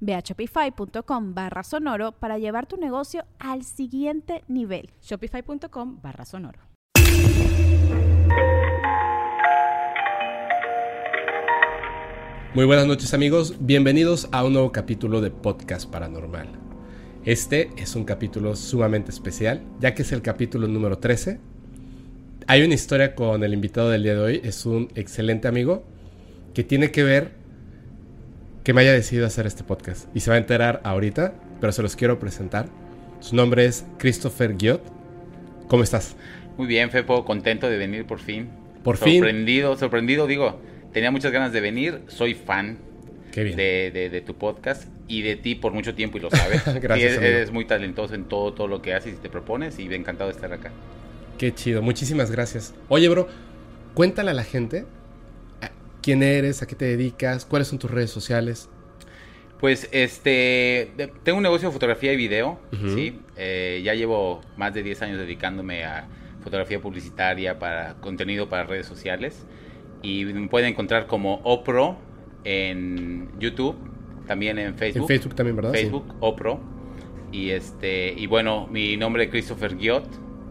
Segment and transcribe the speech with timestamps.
[0.00, 4.90] Ve a shopify.com barra sonoro para llevar tu negocio al siguiente nivel.
[5.02, 6.60] Shopify.com barra sonoro.
[12.54, 16.48] Muy buenas noches amigos, bienvenidos a un nuevo capítulo de Podcast Paranormal.
[17.24, 21.38] Este es un capítulo sumamente especial, ya que es el capítulo número 13.
[22.46, 25.84] Hay una historia con el invitado del día de hoy, es un excelente amigo
[26.54, 27.37] que tiene que ver
[28.64, 30.08] que me haya decidido hacer este podcast.
[30.14, 32.66] Y se va a enterar ahorita, pero se los quiero presentar.
[33.20, 34.82] Su nombre es Christopher Guiot.
[35.68, 36.16] ¿Cómo estás?
[36.56, 38.48] Muy bien, Fepo, contento de venir por fin.
[38.82, 39.20] Por fin.
[39.20, 40.60] Sorprendido, sorprendido, digo,
[40.92, 42.78] tenía muchas ganas de venir, soy fan
[43.32, 43.56] Qué bien.
[43.56, 46.62] De, de, tu podcast y de ti por mucho tiempo y lo sabes.
[46.80, 47.12] Gracias.
[47.12, 49.96] eres, eres, muy talentoso en todo, todo lo que haces y te propones y me
[49.96, 50.70] encantado de estar acá.
[51.36, 52.74] Qué chido, muchísimas gracias.
[52.88, 53.28] Oye, bro,
[53.94, 54.86] cuéntale a la gente
[56.02, 58.68] quién eres, a qué te dedicas, cuáles son tus redes sociales.
[59.60, 60.92] Pues este,
[61.24, 62.60] tengo un negocio de fotografía y video,
[62.94, 63.20] ¿sí?
[63.36, 66.06] Eh, ya llevo más de 10 años dedicándome a
[66.44, 69.44] fotografía publicitaria para contenido para redes sociales
[70.02, 71.98] y me pueden encontrar como OPRO
[72.44, 73.76] en YouTube,
[74.26, 75.02] también en Facebook.
[75.02, 75.72] En Facebook también, ¿verdad?
[75.72, 76.16] Facebook, sí.
[76.20, 76.60] OPRO.
[77.32, 80.06] Y este, y bueno, mi nombre es Christopher Guiot,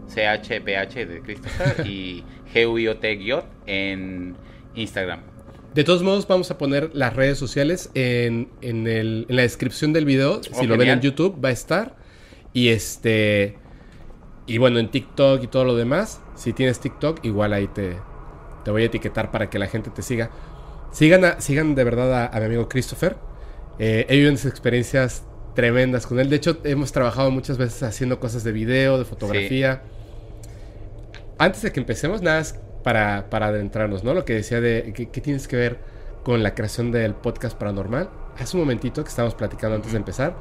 [0.06, 4.36] C-H-P-H de Christopher y G-U-I-O-T Guiot en
[4.74, 5.20] Instagram.
[5.74, 9.92] De todos modos, vamos a poner las redes sociales en, en, el, en la descripción
[9.92, 10.42] del video.
[10.42, 11.96] si Oh, lo ven en YouTube, va a estar.
[12.52, 13.56] Y este.
[14.46, 16.20] Y bueno, en TikTok y todo lo demás.
[16.34, 17.96] Si tienes TikTok, igual ahí te,
[18.64, 20.30] te voy a etiquetar para que la gente te siga.
[20.90, 23.16] Sigan, a- sigan de verdad a, a mi amigo Christopher.
[23.78, 25.22] Eh, he vivido unas experiencias
[25.54, 26.30] tremendas con él.
[26.30, 29.82] De hecho, hemos trabajado muchas veces haciendo cosas de video, de fotografía.
[31.38, 34.14] Antes de que empecemos, nada más para, para adentrarnos, ¿no?
[34.14, 35.76] Lo que decía de que, que tienes que ver
[36.24, 38.08] con la creación del podcast paranormal.
[38.38, 40.34] Hace un momentito que estábamos platicando antes de empezar,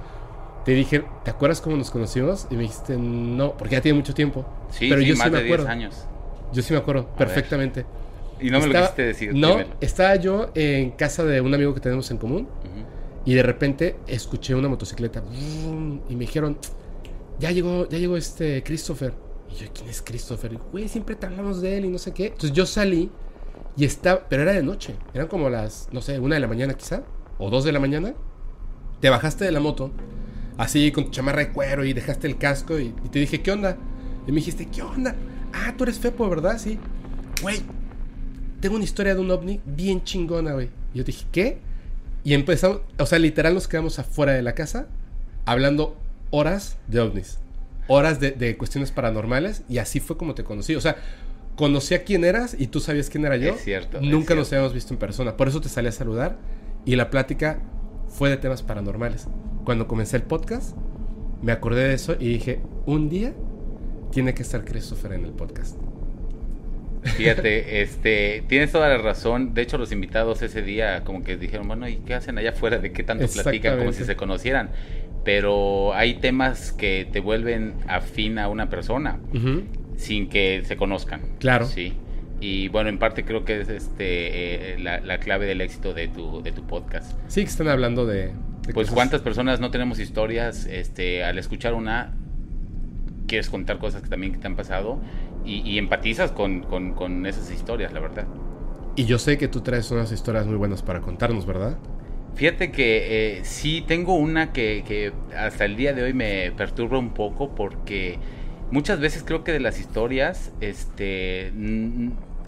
[0.63, 2.47] te dije, ¿te acuerdas cómo nos conocimos?
[2.49, 4.45] Y me dijiste, no, porque ya tiene mucho tiempo.
[4.69, 5.71] Sí, Pero sí, yo más sí me de 10 acuerdo.
[5.73, 6.05] años.
[6.53, 7.15] Yo sí me acuerdo, ver.
[7.17, 7.85] perfectamente.
[8.39, 9.35] Y no me lo quisiste decir.
[9.35, 9.69] No, dímelo.
[9.81, 12.47] estaba yo en casa de un amigo que tenemos en común
[13.25, 15.21] y de repente escuché una motocicleta
[16.07, 16.57] y me dijeron,
[17.39, 19.11] ya llegó, ya llegó este Christopher.
[19.51, 20.57] Y yo, ¿quién es Christopher?
[20.71, 22.27] Güey, siempre te hablamos de él y no sé qué.
[22.27, 23.09] Entonces yo salí
[23.75, 24.95] y estaba, pero era de noche.
[25.13, 27.03] Eran como las, no sé, una de la mañana quizá,
[27.37, 28.13] o dos de la mañana.
[28.99, 29.91] Te bajaste de la moto,
[30.57, 33.51] así con tu chamarra de cuero y dejaste el casco y, y te dije, ¿qué
[33.51, 33.77] onda?
[34.25, 35.15] Y me dijiste, ¿qué onda?
[35.53, 36.57] Ah, tú eres Fepo, ¿verdad?
[36.57, 36.79] Sí.
[37.41, 37.61] Güey,
[38.59, 40.69] tengo una historia de un ovni bien chingona, güey.
[40.93, 41.59] Y yo dije, ¿qué?
[42.23, 44.87] Y empezamos, o sea, literal nos quedamos afuera de la casa
[45.45, 45.95] hablando
[46.29, 47.39] horas de ovnis,
[47.87, 50.75] horas de, de cuestiones paranormales y así fue como te conocí.
[50.75, 50.97] O sea,
[51.55, 53.55] conocí a quién eras y tú sabías quién era yo.
[53.55, 54.55] Es cierto, es Nunca nos cierto.
[54.55, 55.35] habíamos visto en persona.
[55.35, 56.37] Por eso te salí a saludar
[56.85, 57.59] y la plática
[58.07, 59.27] fue de temas paranormales.
[59.65, 60.77] Cuando comencé el podcast,
[61.41, 63.33] me acordé de eso y dije, un día
[64.11, 65.77] tiene que estar Christopher en el podcast.
[67.15, 69.53] Fíjate, este, tienes toda la razón.
[69.53, 72.79] De hecho, los invitados ese día como que dijeron, bueno, ¿y qué hacen allá afuera?
[72.79, 73.77] ¿De qué tanto platican?
[73.77, 74.69] Como si se conocieran.
[75.27, 79.19] Pero hay temas que te vuelven afín a una persona
[79.97, 81.19] sin que se conozcan.
[81.39, 81.65] Claro.
[81.65, 81.91] Sí.
[82.39, 86.07] Y bueno, en parte creo que es este eh, la, la clave del éxito de
[86.07, 87.11] tu, de tu podcast.
[87.27, 88.27] Sí, que están hablando de...
[88.27, 88.33] de
[88.73, 92.13] Pues cosas- cuántas personas no tenemos historias, este, al escuchar una,
[93.27, 95.01] quieres contar cosas que también que te han pasado
[95.43, 98.27] y, y empatizas con, con- con esas historias, la verdad.
[98.95, 101.77] Y yo sé que tú traes unas historias muy buenas para contarnos, ¿verdad?
[102.37, 106.97] Fíjate que eh, sí tengo una que, que hasta el día de hoy me perturba
[106.99, 108.19] un poco porque
[108.71, 111.51] muchas veces creo que de las historias este,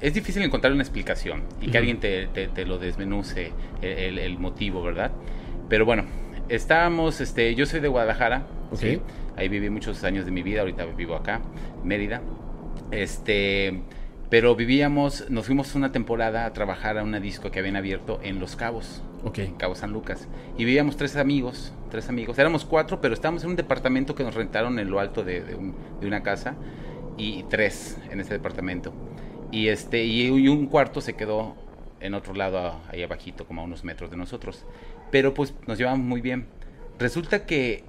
[0.01, 3.51] es difícil encontrar una explicación y que alguien te, te- te lo desmenuce
[3.81, 5.11] el, el- motivo, ¿verdad?
[5.69, 6.05] Pero bueno,
[6.49, 8.45] estábamos, este, yo soy de Guadalajara.
[8.77, 9.01] ¿sí?
[9.37, 11.41] ahí viví muchos años de mi vida, ahorita vivo acá,
[11.83, 12.21] Mérida.
[12.91, 13.81] Este,
[14.29, 18.39] Pero vivíamos, nos fuimos una temporada a trabajar a una disco que habían abierto en
[18.39, 19.39] Los Cabos, Ok.
[19.39, 20.27] en Cabo San Lucas.
[20.55, 22.37] Y vivíamos tres amigos, tres amigos.
[22.37, 25.55] Éramos cuatro, pero estábamos en un departamento que nos rentaron en lo alto de, de
[25.55, 26.55] un- de una casa.
[27.17, 28.93] Y tres en ese departamento.
[29.51, 31.55] Y, este, y, un cuarto se quedó
[31.99, 34.63] en otro lado, ahí abajito, como a unos metros de nosotros.
[35.11, 36.45] Pero pues nos llevábamos muy bien.
[36.99, 37.83] Resulta que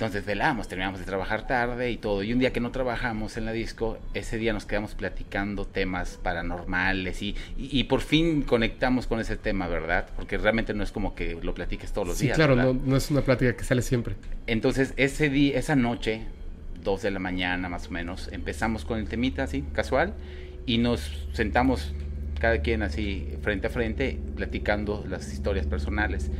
[0.00, 2.22] nos desvelamos, terminamos de trabajar tarde y todo.
[2.22, 6.18] Y un día que no trabajamos en la disco, ese día nos quedamos platicando temas
[6.22, 10.06] paranormales y, y, y por fin conectamos con ese tema, ¿verdad?
[10.16, 12.36] Porque realmente no es como que lo platiques todos los Sí, días.
[12.36, 14.14] claro, no, no es una plática que sale siempre.
[14.46, 16.22] Entonces, ese día, esa noche,
[16.82, 20.14] dos de la mañana más o menos, empezamos con el temita así, casual,
[20.66, 21.92] y nos sentamos
[22.40, 26.30] cada quien así frente a frente, platicando las historias personales.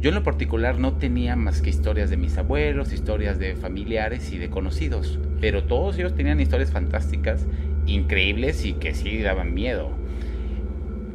[0.00, 4.32] Yo en lo particular no tenía más que historias de mis abuelos, historias de familiares
[4.32, 7.46] y de conocidos, pero todos ellos tenían historias fantásticas,
[7.86, 9.90] increíbles y que sí daban miedo.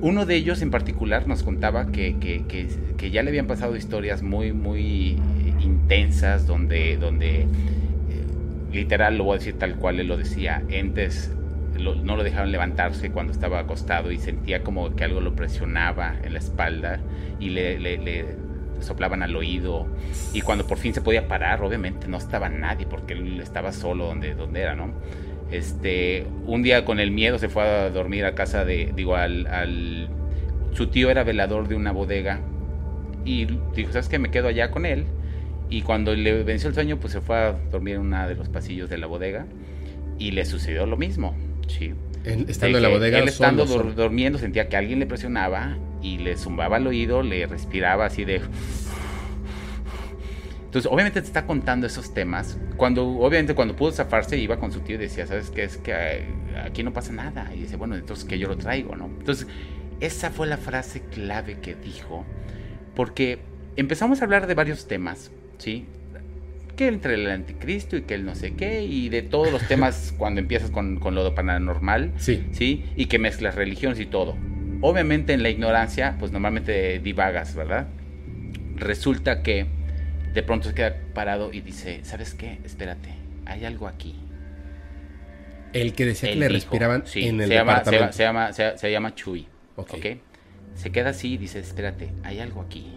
[0.01, 3.75] Uno de ellos en particular nos contaba que, que- que- que ya le habían pasado
[3.75, 5.17] historias muy, muy
[5.63, 7.47] intensas, donde, donde eh,
[8.71, 11.31] literal, lo voy a decir tal cual él lo decía, entes
[11.79, 16.13] lo- no lo dejaban levantarse cuando estaba acostado y sentía como que algo lo presionaba
[16.23, 16.99] en la espalda
[17.39, 18.44] y le, le- le
[18.79, 19.87] soplaban al oído.
[20.33, 24.07] Y cuando por fin se podía parar, obviamente no estaba nadie porque él estaba solo
[24.07, 24.93] donde, donde era, ¿no?
[25.51, 30.09] Este, un día con el miedo se fue a dormir a casa de, digo, al,
[30.73, 32.41] su tío era velador de una bodega
[33.23, 33.45] y
[33.75, 34.19] dijo, ¿sabes qué?
[34.19, 35.05] Me quedo allá con él.
[35.69, 38.49] Y cuando le venció el sueño, pues se fue a dormir en uno de los
[38.49, 39.45] pasillos de la bodega
[40.17, 41.35] y le sucedió lo mismo,
[41.67, 41.93] sí.
[42.25, 43.19] En- estando en la bodega.
[43.19, 43.93] Él estando solo, solo.
[43.95, 48.41] durmiendo sentía que alguien le presionaba y le zumbaba al oído, le respiraba así de...
[50.65, 52.57] Entonces, obviamente te está contando esos temas.
[52.75, 55.63] Cuando, obviamente, cuando pudo zafarse, iba con su tío y decía, ¿sabes qué?
[55.63, 56.25] Es que eh,
[56.65, 57.49] aquí no pasa nada.
[57.55, 59.05] Y dice, bueno, entonces que yo lo traigo, ¿no?
[59.05, 59.47] Entonces,
[60.01, 62.25] esa fue la frase clave que dijo.
[62.93, 63.39] Porque
[63.77, 65.85] empezamos a hablar de varios temas, ¿sí?
[66.75, 70.13] Que entre el anticristo y que el no sé qué, y de todos los temas
[70.17, 72.45] cuando empiezas con, con lo paranormal, Sí.
[72.51, 72.85] ¿sí?
[72.95, 74.35] Y que mezclas religiones y todo.
[74.81, 77.87] Obviamente en la ignorancia, pues normalmente divagas, ¿verdad?
[78.75, 79.67] Resulta que
[80.33, 82.59] de pronto se queda parado y dice, ¿sabes qué?
[82.65, 83.09] Espérate,
[83.45, 84.15] hay algo aquí.
[85.71, 88.77] El que decía que Él le respiraban sí, en el se llama, se, llama, se,
[88.77, 89.47] se llama Chuy.
[89.77, 89.93] Ok.
[89.93, 90.05] ¿ok?
[90.75, 92.93] Se queda así y dice, espérate, hay algo aquí.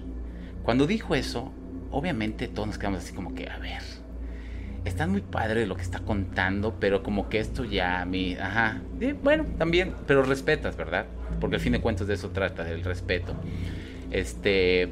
[0.65, 1.53] Cuando dijo eso,
[1.91, 3.83] obviamente todos nos quedamos así como que, a ver,
[4.85, 8.81] está muy padre lo que está contando, pero como que esto ya a mí, ajá,
[9.23, 11.07] bueno, también, pero respetas, ¿verdad?
[11.41, 13.35] Porque al fin de cuentas de eso trata, del respeto.
[14.11, 14.89] Este,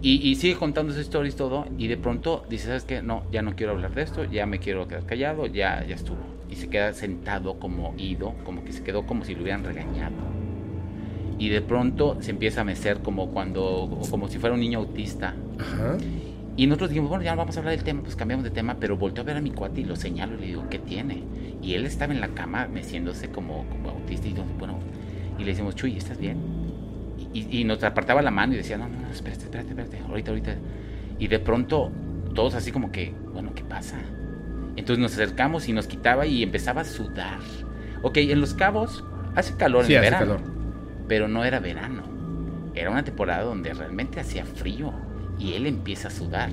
[0.00, 3.02] y, y sigue contando su historia y todo, y de pronto dice, ¿sabes qué?
[3.02, 6.18] No, ya no quiero hablar de esto, ya me quiero quedar callado, ya, ya estuvo.
[6.50, 10.37] Y se queda sentado como ido, como que se quedó como si lo hubieran regañado.
[11.38, 15.34] Y de pronto se empieza a mecer como cuando, como si fuera un niño autista.
[15.60, 15.96] Ajá.
[16.56, 18.78] Y nosotros dijimos, bueno, ya no vamos a hablar del tema, pues cambiamos de tema,
[18.80, 21.22] pero volteó a ver a mi cuate y lo señalo y le digo, ¿qué tiene?
[21.62, 24.80] Y él estaba en la cama meciéndose como, como autista y bueno,
[25.38, 26.38] y le decimos, Chuy, ¿estás bien?
[27.32, 29.98] Y, y- y nos apartaba la mano y decía, no, no, no, espérate, espérate, espérate,
[30.08, 30.56] ahorita, ahorita.
[31.20, 31.92] Y de pronto,
[32.34, 33.98] todos así como que, bueno, ¿qué pasa?
[34.74, 37.38] Entonces nos acercamos y nos quitaba y empezaba a sudar.
[38.02, 39.04] Ok, en Los Cabos
[39.36, 40.57] hace calor Sí, en hace verano, calor.
[41.08, 42.02] Pero no era verano.
[42.74, 44.92] Era una temporada donde realmente hacía frío
[45.38, 46.50] y él empieza a sudar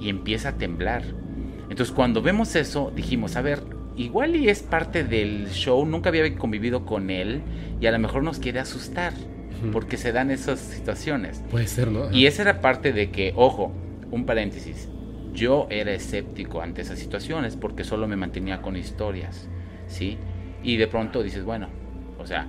[0.00, 1.02] y empieza a temblar.
[1.70, 3.62] Entonces cuando vemos eso dijimos, a ver,
[3.96, 7.42] igual y es parte del show, nunca había convivido con él
[7.80, 9.12] y a lo mejor nos quiere asustar
[9.72, 11.42] porque se dan esas situaciones.
[11.50, 12.10] Puede ser, ¿no?
[12.12, 13.72] Y esa era parte de que, ojo,
[14.10, 14.88] un paréntesis,
[15.32, 19.48] yo era escéptico ante esas situaciones porque solo me mantenía con historias,
[19.86, 20.18] ¿sí?
[20.62, 21.68] Y de pronto dices, bueno,
[22.18, 22.46] o sea,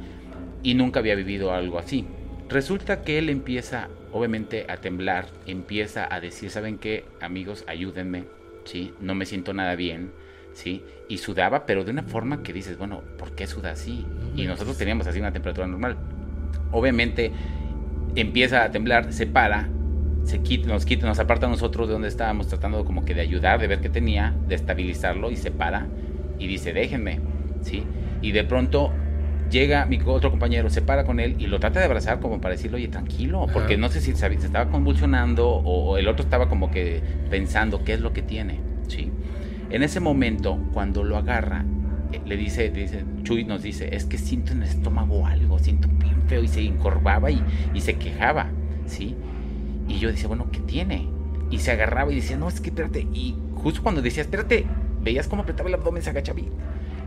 [0.65, 2.07] y nunca había vivido algo así.
[2.49, 7.05] Resulta que él empieza, obviamente, a temblar, empieza a decir, ¿saben qué?
[7.21, 8.23] Amigos, ayúdenme,
[8.63, 8.91] ¿sí?
[8.99, 10.11] No me siento nada bien,
[10.53, 10.83] ¿sí?
[11.07, 14.07] Y sudaba, pero de una forma que dices, bueno, ¿por qué suda así?
[14.35, 15.97] Y nosotros teníamos así una temperatura normal.
[16.71, 17.31] Obviamente,
[18.15, 19.69] empieza a temblar, se para,
[20.23, 23.21] se quita, nos quita, nos aparta a nosotros de donde estábamos tratando como que de
[23.21, 25.85] ayudar, de ver qué tenía, de estabilizarlo y se para
[26.39, 27.19] y dice, déjenme,
[27.61, 27.83] ¿sí?
[28.23, 28.91] Y de pronto
[29.49, 32.55] llega mi otro compañero, se para con él y lo trata de abrazar como para
[32.55, 33.81] decirle, oye, tranquilo, porque Ajá.
[33.81, 38.01] no sé si se, estaba convulsionando o, el otro estaba como que pensando qué es
[38.01, 39.11] lo que tiene, ¿sí?
[39.69, 41.65] En ese momento, cuando lo agarra,
[42.11, 45.87] eh, le dice, dice, Chuy nos dice, es que siento en el estómago algo, siento
[45.87, 47.41] bien feo y se encorvaba y,
[47.73, 48.47] y se quejaba,
[48.85, 49.15] ¿sí?
[49.87, 51.07] Y yo decía, bueno, ¿qué tiene?
[51.51, 53.01] Y se agarraba y decía, no, es que espérate.
[53.13, 54.65] Y justo cuando decía, espérate,
[55.01, 56.49] veías cómo apretaba el abdomen, se agachaba y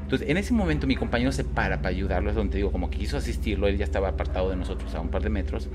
[0.09, 2.97] Entonces, en ese momento mi compañero se para para ayudarlo, es donde digo, como que
[2.97, 5.69] quiso asistirlo, él ya estaba apartado de nosotros a un par de metros,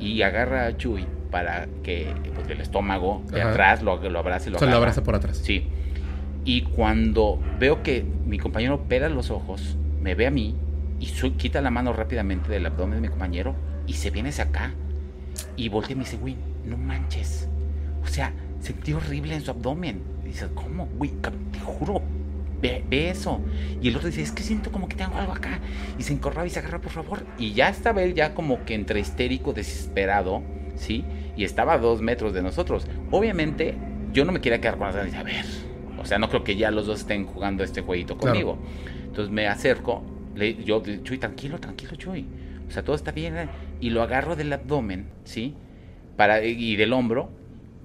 [0.00, 3.50] y agarra a Chuy para que pues, el estómago de Ajá.
[3.50, 5.36] atrás lo, lo abrace y lo O sea, lo abraza por atrás.
[5.36, 5.66] Sí.
[6.46, 10.54] Y cuando veo que mi compañero pela los ojos, me ve a mí
[10.98, 13.54] y su- quita la mano rápidamente del abdomen de mi compañero
[13.86, 14.72] y se viene hacia acá.
[15.56, 17.50] Y voltea y me dice, güey, no manches.
[18.02, 20.00] O sea, sentí horrible en su abdomen.
[20.24, 20.86] Y dice, ¿cómo?
[20.96, 21.10] Güey,
[21.52, 22.00] te juro,
[22.64, 23.40] ve, ve eso.
[23.82, 25.58] Y el otro dice, es que siento como que tengo algo acá.
[25.98, 27.24] Y se encorraba y se agarra, por favor.
[27.38, 30.42] Y ya estaba él ya como que entre histérico, desesperado,
[30.76, 31.04] ¿sí?
[31.36, 32.86] Y estaba a dos metros de nosotros.
[33.10, 33.74] Obviamente,
[34.12, 35.44] yo no me quería quedar con las ganas de, a ver.
[36.00, 38.32] O sea, no creo que ya los dos estén jugando este jueguito Claro.
[38.32, 38.58] conmigo.
[39.06, 40.02] Entonces me acerco,
[40.34, 42.26] le, yo, Chuy, tranquilo, tranquilo, Chuy.
[42.66, 43.36] O sea, todo está bien.
[43.36, 43.48] eh".
[43.80, 45.54] Y lo agarro del abdomen, ¿sí?
[46.16, 47.30] Para, y del hombro.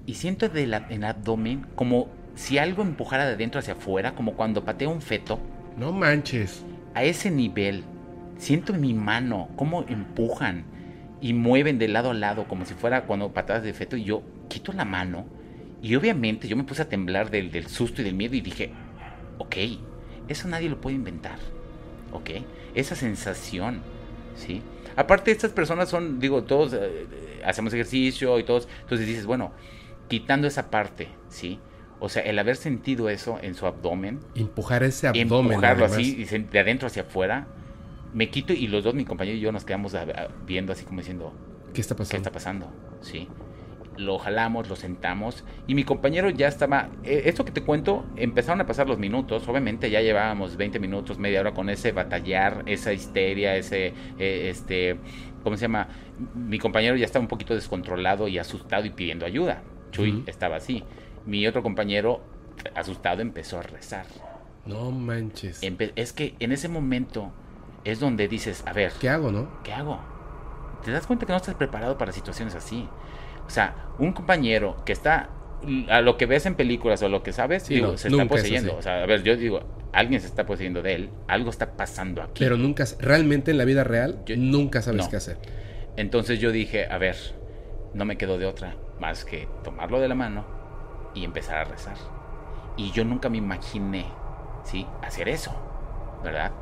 [0.06, 4.34] Y siento del en el abdomen como si algo empujara de adentro hacia afuera, como
[4.34, 5.38] cuando pateo un feto.
[5.76, 6.64] No manches.
[6.94, 7.84] A ese nivel,
[8.38, 10.64] siento en mi mano cómo empujan
[11.20, 13.96] y mueven de lado a lado, como si fuera cuando patadas de feto.
[13.96, 15.26] Y yo quito la mano.
[15.82, 18.72] Y obviamente yo me puse a temblar del, del susto y del miedo y dije,
[19.38, 19.56] ok,
[20.28, 21.38] eso nadie lo puede inventar.
[22.12, 22.30] ¿Ok?
[22.74, 23.80] Esa sensación,
[24.34, 24.62] ¿sí?
[24.96, 27.06] Aparte, estas personas son, digo, todos eh,
[27.44, 28.68] hacemos ejercicio y todos.
[28.82, 29.52] Entonces dices, bueno,
[30.08, 31.58] quitando esa parte, ¿sí?
[32.00, 35.52] O sea, el haber sentido eso en su abdomen, Empujar ese abdomen.
[35.52, 35.92] empujarlo además.
[35.98, 37.46] así, de adentro hacia afuera,
[38.14, 40.84] me quito y los dos, mi compañero y yo, nos quedamos a- a- viendo así
[40.84, 41.32] como diciendo,
[41.74, 42.16] ¿Qué está ¿qué pasando?
[42.16, 42.72] está pasando?
[43.02, 43.28] ¿Sí?
[43.96, 46.88] Lo jalamos, lo sentamos y mi compañero ya estaba...
[47.04, 51.18] eh, esto que te cuento, empezaron a pasar los minutos, obviamente ya llevábamos 20 minutos,
[51.18, 53.88] media hora con ese batallar, esa histeria, ese,
[54.18, 54.96] eh, este,
[55.42, 55.88] ¿cómo se llama?
[56.34, 59.62] Mi compañero ya estaba un poquito descontrolado y asustado y pidiendo ayuda.
[59.90, 60.22] Chuy Ujú.
[60.26, 60.82] estaba así.
[61.26, 62.20] Mi otro compañero,
[62.74, 64.06] asustado, empezó a rezar.
[64.66, 65.62] No manches.
[65.62, 67.32] Empe- es que en ese momento
[67.84, 69.48] es donde dices, a ver, ¿Qué hago, no?
[69.64, 70.00] ¿qué hago?
[70.84, 72.88] Te das cuenta que no estás preparado para situaciones así.
[73.46, 75.30] O sea, un compañero que está
[75.90, 78.24] a lo que ves en películas o lo que sabes, Sí, digo, no, se está
[78.26, 78.76] poseyendo.
[78.76, 79.60] O sea, a ver, yo digo,
[79.92, 82.42] alguien se está poseyendo de él, algo está pasando aquí.
[82.42, 85.10] Pero nunca, realmente en la vida real, Yo- nunca sabes no.
[85.10, 85.36] qué hacer.
[85.96, 87.16] Entonces yo dije, a ver,
[87.92, 90.44] no me quedó de otra más que tomarlo de la mano
[91.14, 91.96] y empezar a rezar.
[92.76, 94.06] Y yo nunca me imaginé,
[94.64, 94.86] ¿sí?
[95.02, 95.52] Hacer eso,
[96.24, 96.52] ¿verdad?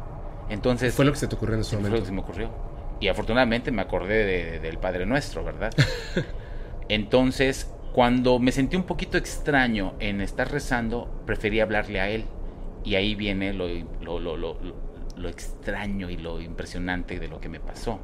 [0.48, 0.94] Entonces...
[0.94, 2.02] Fue lo que se te ocurrió en ese Sí, fue lo momento.
[2.04, 2.50] que se me ocurrió.
[3.00, 5.70] Y afortunadamente me acordé de- del Padre Nuestro, ¿verdad?
[6.88, 12.24] Entonces, cuando me sentí un poquito extraño en estar rezando, preferí hablarle a él.
[12.84, 13.66] Y ahí viene lo,
[14.00, 17.98] lo, lo, lo- lo- lo extraño y lo impresionante de lo que me pasó,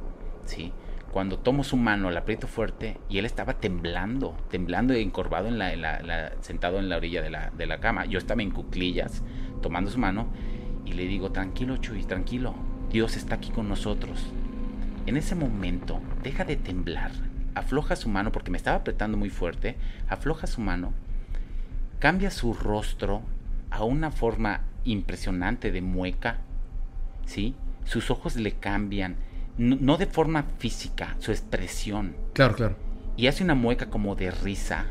[0.45, 0.71] ¿sí?
[1.15, 5.57] Cuando tomo su mano, la aprieto fuerte y él estaba temblando, temblando y encorvado en
[5.57, 8.03] la, en la- la- sentado en la orilla de la, de la cama.
[8.03, 9.23] Yo estaba en cuclillas,
[9.61, 10.27] tomando su mano
[10.83, 12.53] y le digo, tranquilo Chuy, tranquilo,
[12.91, 14.25] Dios está aquí con nosotros.
[15.05, 17.11] En ese momento, deja de temblar,
[17.53, 19.77] afloja su mano porque me estaba apretando muy fuerte,
[20.09, 20.91] afloja su mano,
[21.99, 23.21] cambia su rostro
[23.71, 26.39] a una forma impresionante de mueca,
[27.25, 27.55] ¿sí?
[27.85, 29.15] Sus ojos le cambian,
[29.57, 32.75] no, no de forma física, su expresión, Claro, claro.
[33.17, 34.87] y hace una mueca como de risa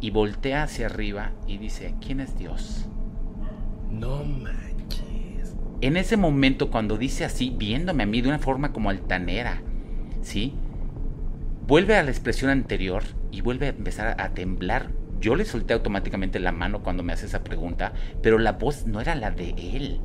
[0.00, 2.88] y voltea hacia arriba y dice, ¿quién es Dios?
[3.90, 5.56] No manches.
[5.80, 9.62] En ese momento, cuando dice así, viéndome a mí de una forma como altanera,
[10.22, 10.54] ¿sí?
[11.66, 14.90] Vuelve a la expresión anterior y vuelve a empezar a, a temblar.
[15.20, 17.92] Yo le solté automáticamente la mano cuando me hace esa pregunta,
[18.22, 20.00] pero la voz no era la de él.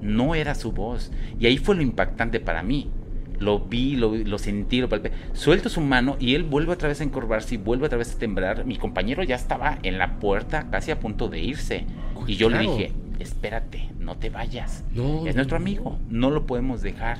[0.00, 1.12] No era su voz.
[1.38, 2.90] Y ahí fue lo impactante para mí.
[3.40, 5.12] Lo vi, lo, lo sentí, lo palpé.
[5.32, 8.18] Suelto su mano y él vuelve otra vez a encorvarse y vuelve otra vez a
[8.18, 8.66] temblar.
[8.66, 11.86] Mi compañero ya estaba en la puerta, casi a punto de irse.
[12.26, 14.84] Y yo le dije, espérate, no te vayas.
[14.94, 15.26] No.
[15.26, 17.18] Es nuestro amigo, no lo podemos dejar.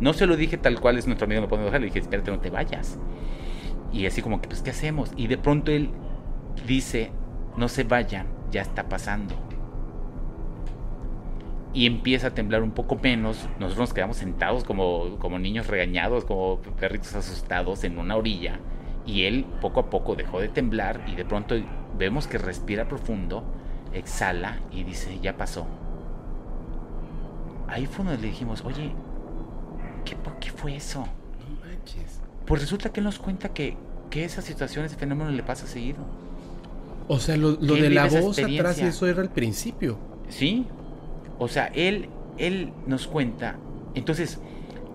[0.00, 1.80] No se lo dije tal cual es nuestro amigo, no lo podemos dejar.
[1.80, 2.98] Le dije, espérate, no te vayas.
[3.92, 5.12] Y así como que, pues, ¿qué hacemos?
[5.16, 5.90] Y de pronto él
[6.66, 7.10] dice,
[7.56, 9.34] no se vayan, ya está pasando.
[11.74, 13.48] Y empieza a temblar un poco menos.
[13.60, 18.58] Nosotros nos quedamos sentados como, como niños regañados, como perritos asustados en una orilla.
[19.06, 21.56] Y él poco a poco dejó de temblar y de pronto
[21.98, 23.44] vemos que respira profundo,
[23.92, 25.66] exhala y dice, ya pasó.
[27.68, 28.92] Ahí fue donde le dijimos, oye,
[30.04, 31.00] ¿qué, qué fue eso?
[31.00, 32.20] No manches.
[32.46, 33.76] Pues resulta que él nos cuenta que,
[34.10, 35.98] que esa situación, ese fenómeno le pasa seguido.
[37.08, 39.98] O sea, lo, lo ¿Quién de la voz atrás, eso era el principio.
[40.28, 40.66] ¿Sí?
[41.38, 43.56] O sea, él, él nos cuenta,
[43.94, 44.38] entonces,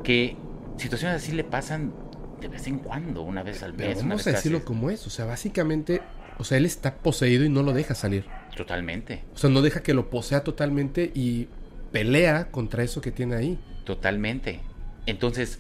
[0.04, 0.36] que
[0.78, 1.94] situaciones así le pasan
[2.42, 4.00] de vez en cuando, una vez al Pero mes.
[4.00, 5.08] una vamos a decirlo seis- como es.
[5.08, 6.02] O sea, básicamente,
[6.38, 8.26] o sea, él está poseído y no lo deja salir.
[8.56, 9.24] Totalmente.
[9.34, 11.48] O sea, no deja que lo posea totalmente y
[11.92, 13.58] pelea contra eso que tiene ahí.
[13.86, 14.60] Totalmente.
[15.06, 15.60] Entonces,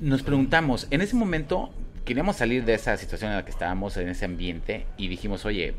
[0.00, 1.70] nos preguntamos, en ese momento
[2.04, 5.74] queríamos salir de esa situación en la que estábamos, en ese ambiente, y dijimos, oye,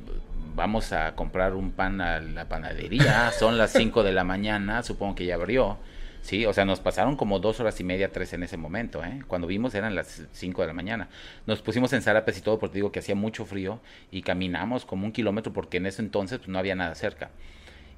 [0.55, 5.15] vamos a comprar un pan a la panadería, son las 5 de la mañana, supongo
[5.15, 5.77] que ya abrió.
[6.21, 9.21] Sí, o sea, nos pasaron como dos horas y media, tres en ese momento, ¿eh?
[9.27, 11.07] Cuando vimos eran las 5 de la mañana.
[11.45, 15.05] Nos pusimos en zarapes y todo porque digo que hacía mucho frío y caminamos como
[15.05, 17.29] un kilómetro porque en ese entonces pues, no había nada cerca.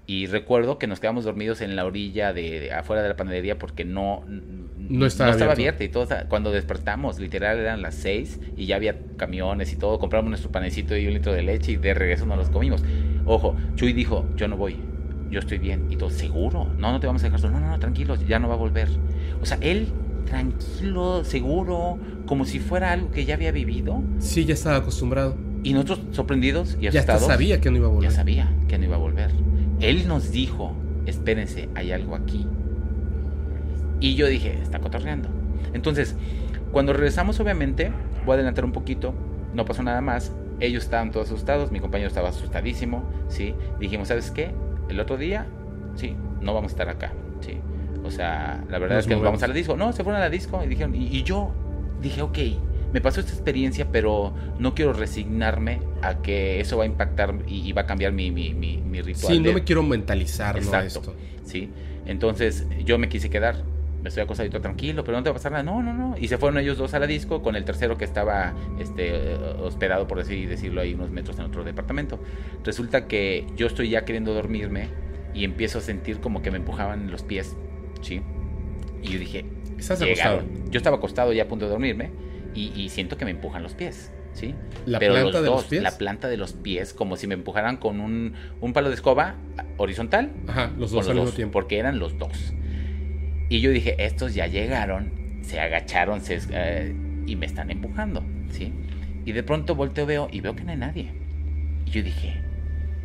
[0.10, 3.84] Y recuerdo que nos quedamos dormidos en la orilla de, afuera de la panadería porque
[3.84, 4.24] no,
[4.78, 6.08] no estaba, abierta y todo.
[6.30, 10.00] Cuando despertamos, literal eran las seis y ya había camiones y todo.
[10.00, 12.86] Compramos nuestro panecito y un litro de leche y de regreso nos los comimos.
[13.26, 14.78] Ojo, Chuy dijo, yo no voy,
[15.30, 15.88] yo estoy bien.
[15.90, 16.74] Y todo, ¿seguro?
[16.78, 17.54] No, no te vamos a dejar solo.
[17.56, 18.88] No, no, no, tranquilo, ya no va a volver.
[19.42, 19.88] O sea, él
[20.26, 24.02] tranquilo, seguro, como si fuera algo que ya había vivido.
[24.20, 25.36] Sí, ya estaba acostumbrado.
[25.64, 27.24] Y nosotros sorprendidos y asustados.
[27.24, 28.10] Ya sabía que no iba a volver.
[28.10, 29.32] Ya sabía que no iba a volver.
[29.79, 30.74] Él nos dijo,
[31.05, 32.48] espérense, hay algo aquí.
[34.00, 35.29] Y yo dije, está cotorreando.
[35.74, 36.15] Entonces,
[36.72, 37.91] cuando regresamos, obviamente,
[38.25, 39.13] voy a adelantar un poquito,
[39.53, 40.31] no pasó nada más.
[40.60, 43.53] Ellos estaban todos asustados, mi compañero estaba asustadísimo, ¿sí?
[43.79, 44.51] Dijimos, ¿sabes qué?
[44.89, 45.46] El otro día,
[45.96, 47.60] sí, no vamos a estar acá, ¿sí?
[48.03, 49.75] O sea, la verdad es que nos vamos a la disco.
[49.75, 51.51] No, se fueron a la disco y dijeron, y yo
[52.01, 52.38] dije, ok,
[52.94, 57.72] me pasó esta experiencia, pero no quiero resignarme a que eso va a impactar y,
[57.74, 59.34] va a cambiar mi, mi, mi, ritual.
[59.34, 61.15] Sí, no me quiero mentalizar Exacto, esto.
[61.44, 61.70] Sí,
[62.06, 63.63] entonces yo me quise quedar.
[64.01, 65.63] Me estoy acostadito tranquilo, pero no te va a pasar nada.
[65.63, 66.15] No, no, no.
[66.17, 70.08] Y se fueron ellos dos a la disco con el tercero que estaba este, hospedado,
[70.08, 72.20] por así decirlo, ahí unos metros en otro departamento.
[72.63, 74.89] Resulta que yo estoy ya queriendo dormirme
[75.34, 77.56] y empiezo a sentir como que me empujaban los pies.
[78.01, 78.22] ¿Sí?
[79.01, 79.46] Y yo dije,
[79.77, 80.41] ¿Estás acostado?
[80.70, 82.12] Yo estaba acostado ya a punto de dormirme
[82.58, 84.12] y, siento que me empujan los pies.
[84.34, 84.54] ¿sí?
[84.86, 85.84] ¿La planta de los pies?
[85.84, 88.34] La planta de los pies, como si me empujaran con un,
[88.74, 89.36] palo de escoba
[89.78, 90.32] horizontal.
[90.48, 91.54] Ajá, los dos al mismo tiempo.
[91.54, 92.54] Porque eran los dos.
[93.50, 96.96] Y yo dije, estos ya llegaron, se agacharon se, eh,
[97.26, 98.74] y me están empujando, ¿sí?
[99.26, 101.13] Y de pronto volteo, veo y veo que no hay nadie.
[101.86, 102.41] Y yo dije,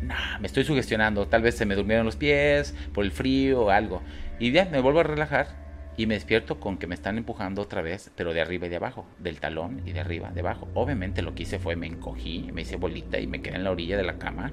[0.01, 3.69] nah, me estoy sugestionando, tal vez se me durmieron los pies por el frío o
[3.69, 4.01] algo.
[4.39, 5.62] Y ya me vuelvo a relajar
[5.95, 8.77] y me despierto con que me están empujando otra vez, pero de arriba y de
[8.77, 10.67] abajo, del talón y de arriba, de abajo.
[10.73, 13.71] Obviamente lo que hice fue me encogí, me hice bolita y me quedé en la
[13.71, 14.51] orilla de la cama.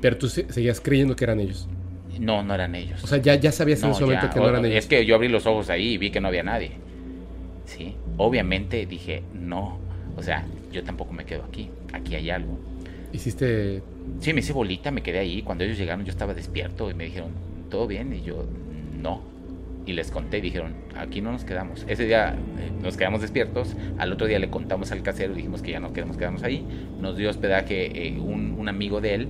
[0.00, 1.68] Pero tú seguías creyendo que eran ellos.
[2.20, 3.02] No, no eran ellos.
[3.02, 4.78] O sea, ya, ya sabías en ese momento que no eran ellos.
[4.78, 6.72] Es que yo abrí los ojos ahí y vi que no había nadie.
[7.64, 9.78] Sí, obviamente dije, no.
[10.16, 11.70] O sea, yo tampoco me quedo aquí.
[11.92, 12.58] Aquí hay algo.
[13.12, 13.82] ¿Hiciste...?
[14.20, 15.42] Sí, me hice bolita, me quedé ahí.
[15.42, 17.30] Cuando ellos llegaron yo estaba despierto y me dijeron,
[17.70, 18.12] ¿todo bien?
[18.12, 18.67] Y yo, no
[19.88, 21.86] y les conté dijeron, aquí no nos quedamos.
[21.88, 25.70] Ese día eh, nos quedamos despiertos, al otro día le contamos al casero, dijimos que
[25.70, 26.62] ya no queremos quedarnos ahí,
[27.00, 29.28] nos dio hospedaje eh, un, amigo de él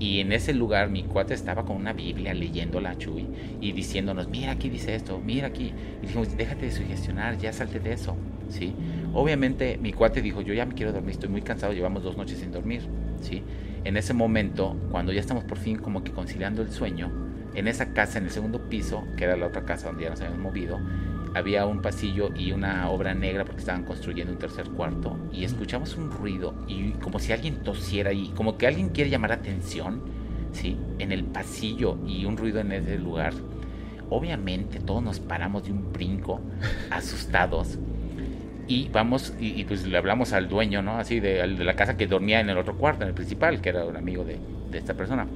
[0.00, 3.24] y en ese lugar mi cuate estaba con una Biblia leyendo la Chuy
[3.60, 5.72] y diciéndonos, mira aquí dice esto, mira aquí.
[6.02, 8.16] Y dijimos, déjate de sugestionar, ya salte de eso.
[8.48, 8.74] ¿Sí?
[9.14, 12.38] Obviamente mi cuate dijo, yo ya me quiero dormir, estoy muy cansado, llevamos dos noches
[12.40, 12.82] sin dormir.
[13.20, 13.44] ¿Sí?
[13.84, 17.92] En ese momento, cuando ya estamos por fin como que conciliando el sueño, en esa
[17.92, 20.80] casa, en el segundo piso, que era la otra casa donde ya nos habíamos movido,
[21.34, 25.96] había un pasillo y una obra negra porque estaban construyendo un tercer cuarto y escuchamos
[25.96, 30.02] un ruido y como si alguien tosiera y como que alguien quiere llamar atención,
[30.52, 30.76] ¿sí?
[30.98, 33.32] En el pasillo y un ruido en ese lugar.
[34.08, 36.40] Obviamente todos nos paramos de un brinco,
[36.90, 37.78] asustados.
[38.66, 40.98] Y vamos, y, pues le hablamos al dueño, ¿no?
[40.98, 43.70] Así de, de, la casa que dormía en el otro cuarto, en el principal, que
[43.70, 44.38] era un amigo de,
[44.70, 45.26] de esta persona.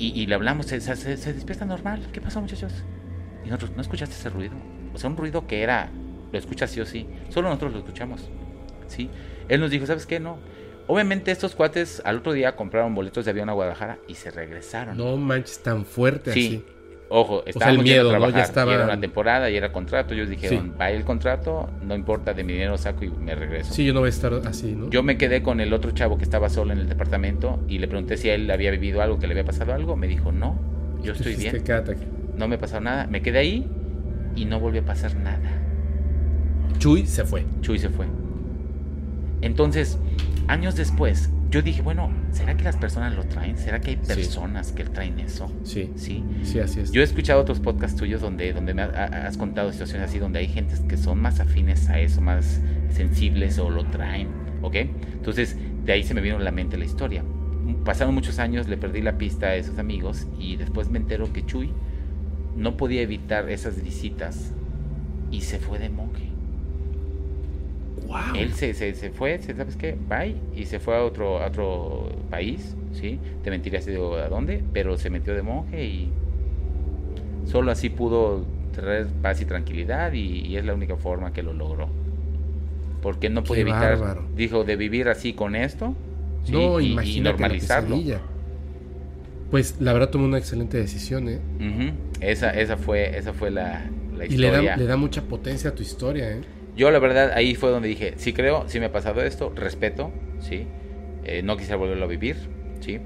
[0.00, 2.06] Y, le hablamos, se, se, despierta normal.
[2.12, 2.72] ¿Qué pasó, muchachos?
[3.44, 4.54] Y nosotros, ¿no escuchaste ese ruido?
[4.94, 5.90] O sea, un ruido que era,
[6.30, 7.08] lo escuchas sí o sí.
[7.30, 8.30] Solo nosotros lo escuchamos.
[8.86, 9.10] ¿Sí?
[9.48, 10.20] Él nos dijo, ¿sabes qué?
[10.20, 10.38] No.
[10.86, 14.96] Obviamente estos cuates al otro día compraron boletos de avión a Guadalajara y se regresaron.
[14.96, 16.46] No manches, tan fuerte sí.
[16.46, 16.77] así.
[17.10, 18.74] Ojo, estábamos o sea, el miedo, Ya estaba...
[18.74, 20.14] era una temporada y era contrato.
[20.14, 23.72] Ellos dijeron, va el contrato, no importa, de mi dinero saco y me regreso.
[23.72, 24.90] Sí, yo no voy a estar así, ¿no?
[24.90, 27.88] Yo me quedé con el otro chavo que estaba solo en el departamento y le
[27.88, 29.96] pregunté si él había vivido algo, que le había pasado algo.
[29.96, 30.58] Me dijo, no,
[31.02, 31.62] yo estoy bien.
[32.36, 33.06] No me pasó nada.
[33.06, 33.66] Me quedé ahí
[34.36, 35.62] y no volvió a pasar nada.
[36.78, 37.44] Chuy se fue.
[37.62, 38.06] Chuy se fue.
[39.40, 39.98] Entonces,
[40.46, 43.56] años después, yo dije, bueno, ¿será que las personas lo traen?
[43.56, 45.50] ¿Será que hay personas que traen eso?
[45.62, 45.90] Sí.
[45.96, 46.22] Sí.
[46.42, 46.92] Sí, así es.
[46.92, 50.48] Yo he escuchado otros podcasts tuyos donde, donde me has contado situaciones así, donde hay
[50.48, 54.28] gentes que son más afines a eso, más sensibles o lo traen,
[54.62, 54.74] ¿ok?
[54.74, 57.24] Entonces, de ahí se me vino a la mente la historia.
[57.84, 61.44] Pasaron muchos años, le perdí la pista a esos amigos y después me entero que
[61.46, 61.70] Chuy
[62.56, 64.52] no podía evitar esas visitas
[65.30, 66.27] y se fue de monje.
[68.36, 69.96] Él se, se, se, fue, ¿sabes qué?
[70.08, 70.36] Bye.
[70.56, 73.18] Y se fue a otro, a otro país, ¿sí?
[73.42, 76.08] Te mentiría si digo a dónde, pero se metió de monje y
[77.46, 81.52] Solo así pudo traer paz y tranquilidad y, y es la única forma que lo
[81.54, 81.88] logró.
[83.02, 84.22] Porque no puede evitar, bárbaro.
[84.36, 85.94] dijo, de vivir así con esto
[86.44, 86.52] ¿sí?
[86.52, 87.96] no, y- y, la normalizarlo.
[87.96, 88.20] pesadilla.
[89.50, 91.38] Pues la verdad tomó una excelente decisión, ¿eh?
[92.20, 93.82] Esa, esa fue, esa fue la,
[94.16, 94.70] la Y le historia.
[94.72, 96.40] da, le da mucha potencia a tu historia, ¿eh?
[96.78, 100.12] Yo la verdad ahí fue donde dije, sí creo, sí me ha pasado esto, respeto,
[100.38, 100.66] sí,
[101.24, 102.36] Eh, no quisiera volverlo a vivir,
[102.80, 103.00] sí.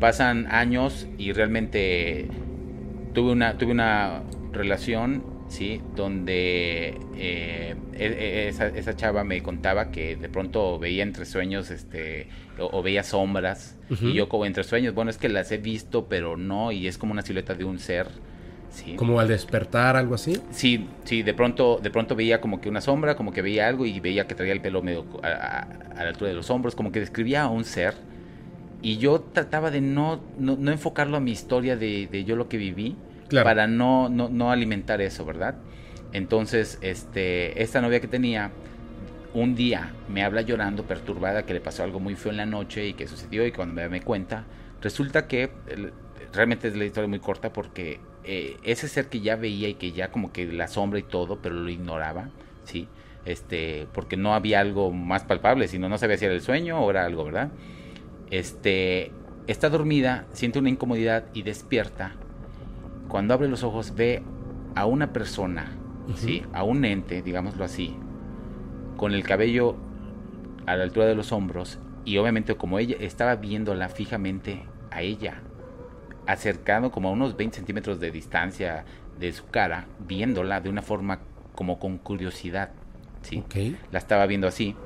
[0.00, 2.28] Pasan años y realmente
[3.14, 9.90] tuve una, tuve una relación, sí, donde eh, e- e- esa, esa chava me contaba
[9.92, 12.26] que de pronto veía entre sueños, este,
[12.58, 13.76] o, o veía sombras
[14.08, 16.98] y yo como entre sueños, bueno es que las he visto pero no y es
[16.98, 18.08] como una silueta de un ser,
[18.72, 18.94] sí.
[18.96, 20.40] Como al despertar, algo así.
[20.50, 23.86] Sí, sí, de pronto, de pronto veía como que una sombra, como que veía algo
[23.86, 25.60] y veía que traía el pelo medio a, a-
[25.96, 27.94] a la altura de los hombros, como que describía a un ser.
[28.82, 32.48] Y yo trataba de no, no, no enfocarlo a mi historia de, de yo lo
[32.48, 32.96] que viví,
[33.28, 33.44] Claro.
[33.44, 35.54] para no, no, no alimentar eso, ¿verdad?
[36.12, 38.50] Entonces, este, esta novia que tenía,
[39.34, 42.86] un día me habla llorando, perturbada, que le pasó algo muy feo en la noche
[42.88, 44.44] y que sucedió, y cuando me, me cuenta,
[44.82, 45.50] resulta que
[46.34, 49.92] realmente es la historia muy corta porque eh, ese ser que ya veía y que
[49.92, 52.30] ya como que la sombra y todo, pero lo ignoraba,
[52.64, 52.88] ¿sí?
[53.24, 56.90] Este, porque no había algo más palpable, sino no sabía si era el sueño o
[56.90, 57.50] era algo, ¿verdad?
[58.30, 59.12] Este,
[59.46, 62.12] está dormida, siente una incomodidad y despierta.
[63.08, 64.22] Cuando abre los ojos ve
[64.74, 65.76] a una persona,
[66.16, 66.42] ¿sí?
[66.52, 67.94] A un ente, digámoslo así,
[68.96, 69.76] con el cabello
[70.66, 75.42] a la altura de los hombros y obviamente como ella estaba viéndola fijamente a ella,
[76.26, 78.84] acercado como a unos 20 centímetros de distancia
[79.18, 81.20] de su cara, viéndola de una forma
[81.54, 82.70] como con curiosidad,
[83.22, 83.44] ¿sí?
[83.46, 83.56] Ok.
[83.90, 84.76] La estaba viendo así.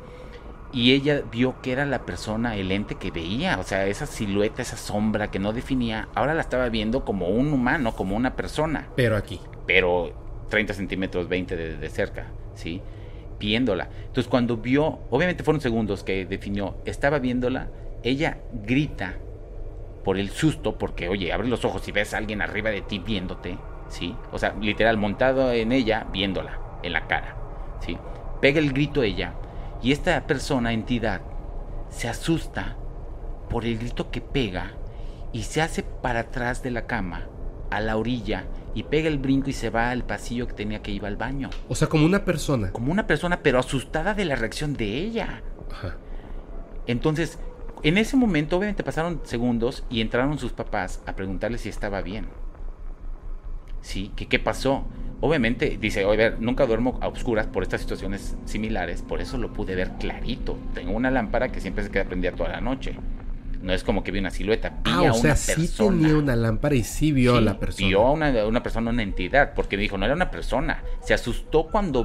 [0.73, 4.63] Y ella vio que era la persona, el ente que veía, o sea, esa silueta,
[4.63, 8.89] esa sombra que no definía, ahora la estaba viendo como un humano, como una persona
[8.97, 9.41] Pero aquí.
[9.67, 10.13] pero
[10.51, 12.83] 30 centímetros, 20 de, de cerca, ¿sí?
[13.39, 13.89] Viéndola.
[14.07, 17.69] Entonces cuando vio, obviamente fueron segundos que definió, estaba viéndola,
[18.03, 19.17] ella grita
[20.07, 23.01] por el susto, porque oye, abre los ojos y ves a alguien arriba de ti
[23.01, 24.15] viéndote, ¿sí?
[24.31, 27.37] O sea, literal, montado en ella, viéndola, en la cara,
[27.85, 27.99] ¿sí?
[28.41, 29.35] Pega el grito ella,
[29.83, 31.23] y esta persona, entidad,
[31.89, 32.77] se asusta
[33.51, 34.75] por el grito que pega
[35.33, 37.27] y se hace para atrás de la cama,
[37.73, 40.93] a la orilla, y pega el brinco y se va al pasillo que tenía que
[40.93, 41.51] ir al baño.
[41.69, 42.71] O sea, como una persona.
[42.71, 45.43] Como una persona, pero asustada de la reacción de ella.
[45.69, 45.97] Ajá.
[46.87, 47.41] Entonces,
[47.89, 52.27] en ese momento, obviamente pasaron segundos y entraron sus papás a preguntarle si estaba bien.
[53.81, 54.85] Sí, que qué pasó.
[55.21, 59.39] Obviamente, dice, oye, a ver, nunca duermo a oscuras por estas situaciones similares, por eso
[59.39, 60.59] lo pude ver clarito.
[60.75, 62.97] Tengo una lámpara que siempre se queda prendida toda la noche.
[63.63, 66.17] No es como que vi una silueta, vi Ah, a o sea, una sí tenía
[66.17, 67.89] una lámpara y sí vio a la persona.
[67.89, 70.83] Vio a una, a una persona, una entidad, porque me dijo, no era una persona.
[71.03, 72.05] Se asustó cuando,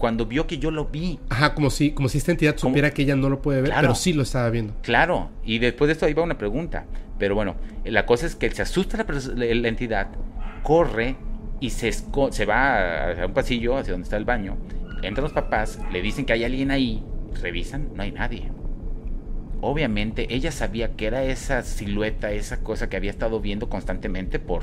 [0.00, 1.20] cuando vio que yo lo vi.
[1.28, 3.70] Ajá, como si, como si esta entidad Como- supiera que ella no lo puede ver,
[3.70, 3.82] Claro.
[3.88, 4.74] pero sí lo estaba viendo.
[4.82, 6.86] Claro, y después de esto ahí va una pregunta.
[7.18, 10.08] Pero bueno, la cosa es que se asusta la, la- entidad,
[10.62, 11.16] corre
[11.60, 14.56] y se, se va a un pasillo hacia donde está el baño.
[15.02, 17.04] Entran los papás, le dicen que hay alguien ahí,
[17.42, 18.50] revisan, no hay nadie.
[19.60, 24.62] Obviamente ella sabía que era esa silueta, esa cosa que había estado viendo constantemente por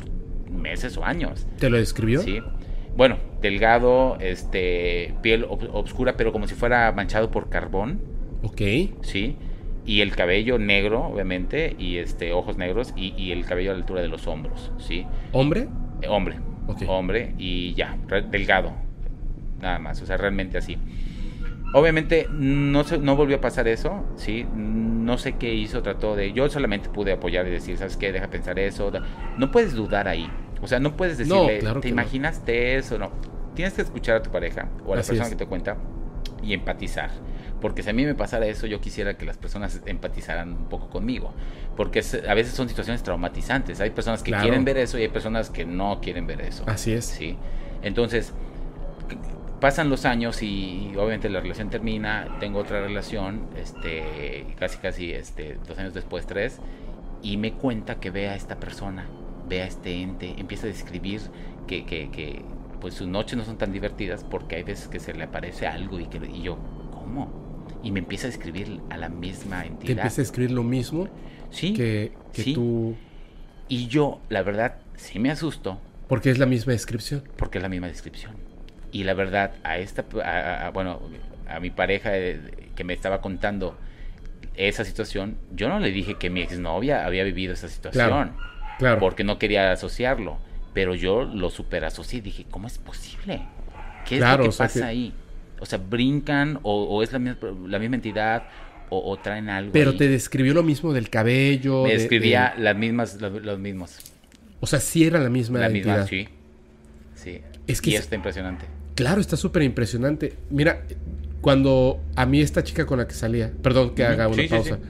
[0.49, 1.45] meses o años.
[1.59, 2.21] ¿Te lo describió?
[2.23, 2.39] Sí.
[2.97, 7.99] Bueno, delgado, este, piel ob- obscura, pero como si fuera manchado por carbón,
[8.43, 8.61] Ok.
[9.01, 9.37] ¿sí?
[9.85, 13.79] Y el cabello negro, obviamente, y este, ojos negros, y, y el cabello a la
[13.79, 15.05] altura de los hombros, ¿sí?
[15.31, 15.67] ¿Hombre?
[16.01, 16.81] Eh, hombre, Ok.
[16.87, 17.95] hombre, y ya,
[18.31, 18.73] delgado,
[19.61, 20.77] nada más, o sea, realmente así.
[21.73, 24.45] Obviamente no, se, no volvió a pasar eso, ¿sí?
[24.55, 26.31] No sé qué hizo, trató de...
[26.33, 28.11] Yo solamente pude apoyar y decir, ¿sabes qué?
[28.11, 28.91] Deja pensar eso.
[29.37, 30.27] No puedes dudar ahí.
[30.61, 32.01] O sea, no puedes No, decirle, claro ¿te que no.
[32.01, 32.97] imaginaste eso?
[32.97, 33.11] No.
[33.55, 35.29] Tienes que escuchar a tu pareja o a la Así persona es.
[35.33, 35.77] que te cuenta
[36.43, 37.09] y empatizar.
[37.61, 40.89] Porque si a mí me pasara eso, yo quisiera que las personas empatizaran un poco
[40.91, 41.33] conmigo.
[41.75, 43.81] Porque es- a veces son situaciones traumatizantes.
[43.81, 44.43] Hay personas que Claro.
[44.43, 46.63] quieren ver eso y hay personas que no quieren ver eso.
[46.67, 47.05] Así es.
[47.05, 47.35] Sí.
[47.81, 48.31] Entonces,
[49.59, 55.57] pasan los años y, obviamente la relación termina, tengo otra relación, este, casi casi este,
[55.67, 56.59] dos años después, tres,
[57.23, 59.07] y me cuenta que ve a esta persona,
[59.47, 61.21] ve a este ente, empieza a describir
[61.67, 62.41] que, que, que
[62.81, 65.99] pues sus noches no son tan divertidas porque hay veces que se le aparece algo
[65.99, 66.57] y, que, y yo,
[66.91, 67.31] ¿cómo?
[67.83, 69.97] Y me empieza a describir a la misma entidad.
[69.97, 71.07] empiece a escribir lo mismo
[71.51, 72.53] sí, que, que sí.
[72.53, 72.95] tú.
[73.69, 77.23] Y yo, la verdad, sí me asusto, Porque es la misma descripción.
[77.37, 78.33] porque es la misma descripción.
[78.91, 80.99] Y la verdad, a esta, a- a- a- bueno,
[81.49, 82.39] a mi pareja eh,
[82.75, 83.77] que me estaba contando
[84.55, 88.33] esa situación, yo no le dije que mi exnovia había vivido esa situación, Claro.
[88.99, 90.37] Porque no quería asociarlo.
[90.73, 93.41] pero yo lo super asocié y dije, ¿cómo es posible?
[94.07, 95.13] ¿Qué es lo o que sea pasa que- ahí?
[95.59, 97.37] O sea, brincan o, o es la misma,
[97.67, 98.43] la misma entidad
[98.89, 99.71] o, o traen algo.
[99.71, 99.97] Pero ahí?
[99.97, 101.81] te describió lo mismo del cabello.
[101.83, 103.97] Me de- describía de- las mismas, los, los mismos.
[104.59, 105.93] o sea, sí era la misma La entidad.
[106.01, 106.27] misma, sí.
[107.15, 107.41] Sí.
[107.65, 108.65] Es que y es- está impresionante.
[108.93, 110.35] Claro, está súper impresionante.
[110.51, 110.83] Mira,
[111.41, 114.47] cuando a mí esta chica con la que salía, perdón que haga una sí, sí,
[114.49, 114.81] pausa, sí.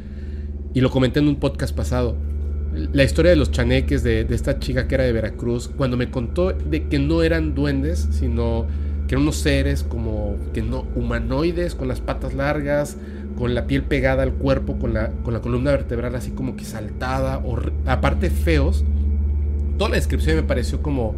[0.73, 2.17] y lo comenté en un podcast pasado,
[2.93, 6.09] la historia de los chaneques de, de esta chica que era de Veracruz, cuando me
[6.09, 8.65] contó de que no eran duendes, sino
[9.07, 12.97] que eran unos seres como que no humanoides, con las patas largas,
[13.37, 16.65] con la piel pegada al cuerpo, con la, con la columna vertebral así como que
[16.65, 18.83] saltada, hor- aparte feos,
[19.77, 21.15] toda la descripción me pareció como...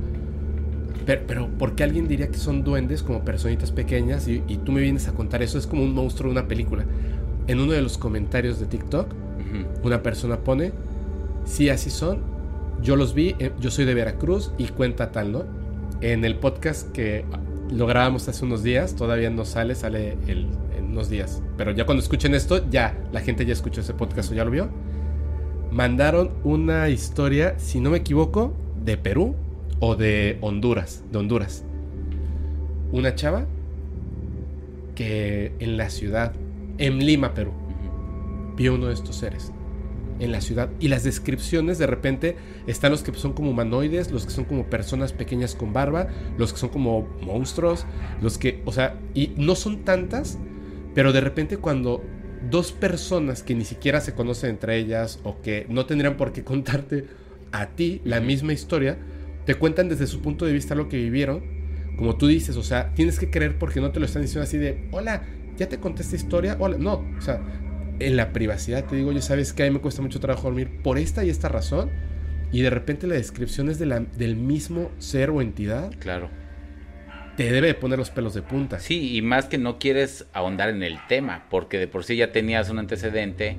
[1.06, 4.72] Pero, pero ¿por qué alguien diría que son duendes como personitas pequeñas y, y tú
[4.72, 5.58] me vienes a contar eso?
[5.58, 6.86] Es como un monstruo de una película.
[7.48, 9.08] En uno de los comentarios de TikTok,
[9.84, 10.72] una persona pone,
[11.50, 12.22] sí, así son,
[12.82, 15.44] yo los vi, eh, yo soy de Veracruz y cuenta tal, ¿no?
[16.02, 17.26] En el podcast que
[17.72, 21.42] lo grabamos hace unos días, todavía no sale, sale el- en unos días.
[21.58, 24.52] Pero ya cuando escuchen esto, ya, la gente ya escuchó ese podcast o ya lo
[24.52, 24.70] vio.
[25.72, 28.54] Mandaron una historia, si no me equivoco,
[28.86, 29.36] de Perú
[29.80, 31.64] o de Honduras, de Honduras.
[32.92, 33.46] Una chava
[34.96, 36.34] que en la ciudad,
[36.78, 37.52] en Lima, Perú,
[38.56, 39.52] vio uno de estos seres
[40.20, 40.70] en la ciudad.
[40.80, 42.36] Y las descripciones de repente
[42.68, 46.54] están los que son como humanoides, los que son como personas pequeñas con barba, los
[46.54, 47.86] que son como monstruos,
[48.22, 50.38] los que, o sea, y no son tantas,
[50.94, 52.04] pero de repente cuando
[52.50, 56.44] dos personas que ni siquiera se conocen entre ellas o que no tendrían por qué
[56.44, 57.08] contarte
[57.52, 58.98] a ti la misma historia,
[59.46, 61.42] te cuentan desde su punto de vista lo que vivieron.
[61.98, 64.58] Como tú dices, o sea, tienes que creer porque no te lo están diciendo así
[64.58, 65.24] de, hola,
[65.58, 67.42] ya te conté esta historia, hola, no, o sea,
[68.00, 70.82] en la privacidad te digo, yo sabes que a mí me cuesta mucho trabajo dormir
[70.84, 71.90] por esta y esta razón,
[72.52, 76.30] y de repente la descripción es de la, del mismo ser o entidad, Claro.
[77.38, 78.80] te debe de poner los pelos de punta.
[78.80, 82.32] Sí, y más que no quieres ahondar en el tema, porque de por sí ya
[82.32, 83.56] tenías un antecedente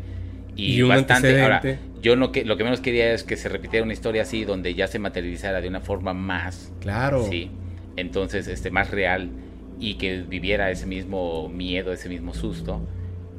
[0.56, 1.40] y, Y un bastante.
[1.40, 1.62] Ahora,
[2.02, 4.74] yo no que, lo que menos quería es que se repitiera una historia así, donde
[4.74, 7.24] ya se materializara de una forma más, Claro.
[7.30, 7.50] sí,
[7.96, 9.30] entonces, este, más real
[9.78, 12.86] y que viviera ese mismo miedo, ese mismo susto.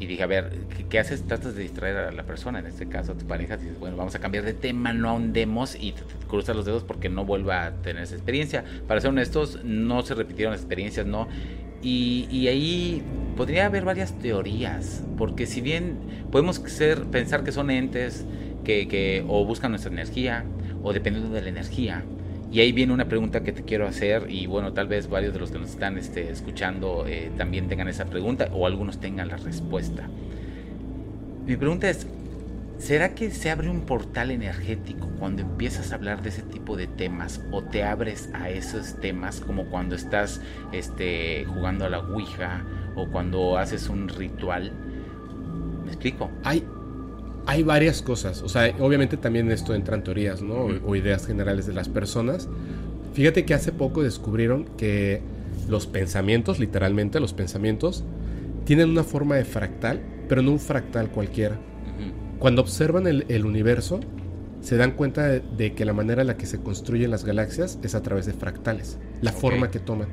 [0.01, 1.21] Y dije, a ver, ¿qué, qué haces?
[1.27, 3.55] Tratas de distraer a la persona, en este caso a tu pareja.
[3.55, 7.07] Dices, bueno, vamos a cambiar de tema, no ahondemos y te, cruzas los dedos porque
[7.07, 8.65] no vuelva a tener esa experiencia.
[8.87, 11.27] Para ser honestos, no se repitieron las experiencias, no.
[11.83, 13.03] Y, y ahí
[13.37, 15.99] podría haber varias teorías, porque si bien
[16.31, 18.25] podemos ser, pensar que son entes
[18.63, 20.45] que, que o buscan nuestra energía,
[20.81, 22.03] o dependiendo de la energía,
[22.51, 25.39] y ahí viene una pregunta que te quiero hacer y bueno, tal vez varios de
[25.39, 29.37] los que nos están este, escuchando eh, también tengan esa pregunta o algunos tengan la
[29.37, 30.09] respuesta.
[31.45, 32.07] Mi pregunta es,
[32.77, 36.87] ¿será que se abre un portal energético cuando empiezas a hablar de ese tipo de
[36.87, 40.41] temas o te abres a esos temas como cuando estás
[40.73, 44.73] este, jugando a la Ouija o cuando haces un ritual?
[45.85, 46.29] ¿Me explico?
[46.43, 46.65] Hay,
[47.45, 50.53] hay varias cosas, o sea, obviamente también esto entra en teorías, ¿no?
[50.53, 52.47] O, o ideas generales de las personas.
[53.13, 55.21] Fíjate que hace poco descubrieron que
[55.67, 58.03] los pensamientos, literalmente los pensamientos,
[58.63, 61.59] tienen una forma de fractal, pero no un fractal cualquiera.
[62.39, 63.99] Cuando observan el, el universo,
[64.61, 67.79] se dan cuenta de, de que la manera en la que se construyen las galaxias
[67.83, 70.07] es a través de fractales, la forma que toman.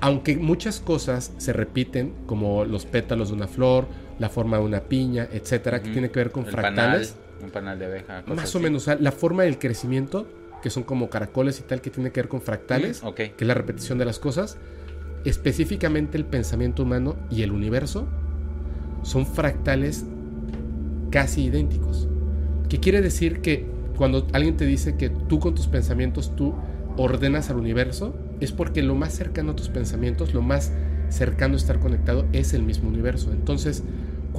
[0.00, 3.86] Aunque muchas cosas se repiten, como los pétalos de una flor,
[4.20, 7.50] la forma de una piña, etcétera, que tiene que ver con El fractales, panal, un
[7.50, 8.22] panal de abeja.
[8.26, 8.58] más o así.
[8.58, 10.28] menos, o sea, la forma del crecimiento,
[10.62, 13.54] que son como caracoles y tal, que tiene que ver con fractales, que es la
[13.54, 14.58] repetición de las cosas,
[15.24, 18.06] específicamente el pensamiento humano y el universo
[19.02, 20.04] son fractales
[21.10, 22.06] casi idénticos.
[22.68, 26.54] ¿Qué quiere decir que cuando alguien te dice que tú con tus pensamientos tú
[26.98, 30.72] ordenas al universo, es porque lo más cercano a tus pensamientos, lo más
[31.08, 33.32] cercano a estar conectado es el mismo universo.
[33.32, 33.82] Entonces,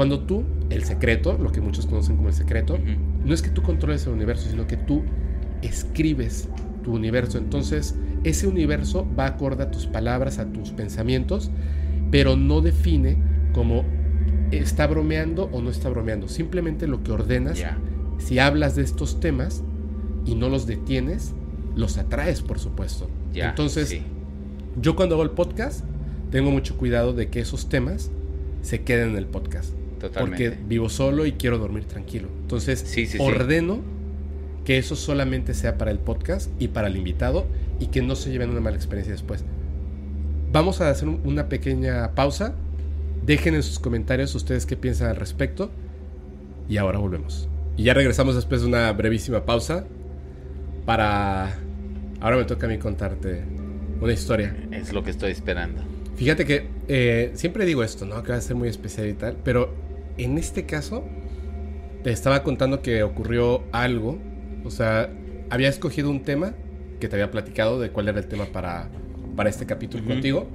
[0.01, 2.79] cuando tú, el secreto, lo que muchos conocen como el secreto,
[3.23, 5.03] no es que tú controles el universo, sino que tú
[5.61, 6.49] escribes
[6.83, 7.37] tu universo.
[7.37, 11.51] Entonces, ese universo va acorde a tus palabras, a tus pensamientos,
[12.09, 13.21] pero no define
[13.53, 13.85] como
[14.49, 16.27] está bromeando o no está bromeando.
[16.27, 17.63] Simplemente lo que ordenas,
[18.17, 19.61] si hablas de estos temas
[20.25, 21.35] y no los detienes,
[21.75, 23.07] los atraes, por supuesto.
[23.35, 24.01] Entonces, sí.
[24.81, 25.85] yo cuando hago el podcast,
[26.31, 28.09] tengo mucho cuidado de que esos temas
[28.63, 29.75] se queden en el podcast.
[30.01, 30.49] Totalmente.
[30.49, 32.27] Porque vivo solo y quiero dormir tranquilo.
[32.41, 33.23] Entonces, Sí, sí, sí.
[33.23, 33.79] ordeno
[34.65, 37.45] que eso solamente sea para el podcast y para el invitado
[37.79, 39.43] y que no se lleven una mala experiencia después.
[40.51, 42.53] Vamos a hacer un- una pequeña pausa.
[43.25, 45.71] Dejen en sus comentarios ustedes qué piensan al respecto.
[46.67, 47.47] Y ahora volvemos.
[47.77, 49.85] Y ya regresamos después de una brevísima pausa
[50.85, 51.55] para
[52.19, 53.41] Ahora me toca a mí contarte
[53.99, 54.55] una historia.
[54.71, 55.81] Es lo que estoy esperando.
[56.17, 58.21] Fíjate que eh, siempre digo esto, ¿no?
[58.21, 59.73] Que va a ser muy especial y tal, pero
[60.17, 61.03] en este caso
[62.03, 64.17] te estaba contando que ocurrió algo.
[64.63, 65.09] O sea,
[65.49, 66.53] había escogido un tema
[66.99, 68.89] que te había platicado de cuál era el tema para,
[69.35, 70.13] para este capítulo Ujú.
[70.13, 70.47] contigo.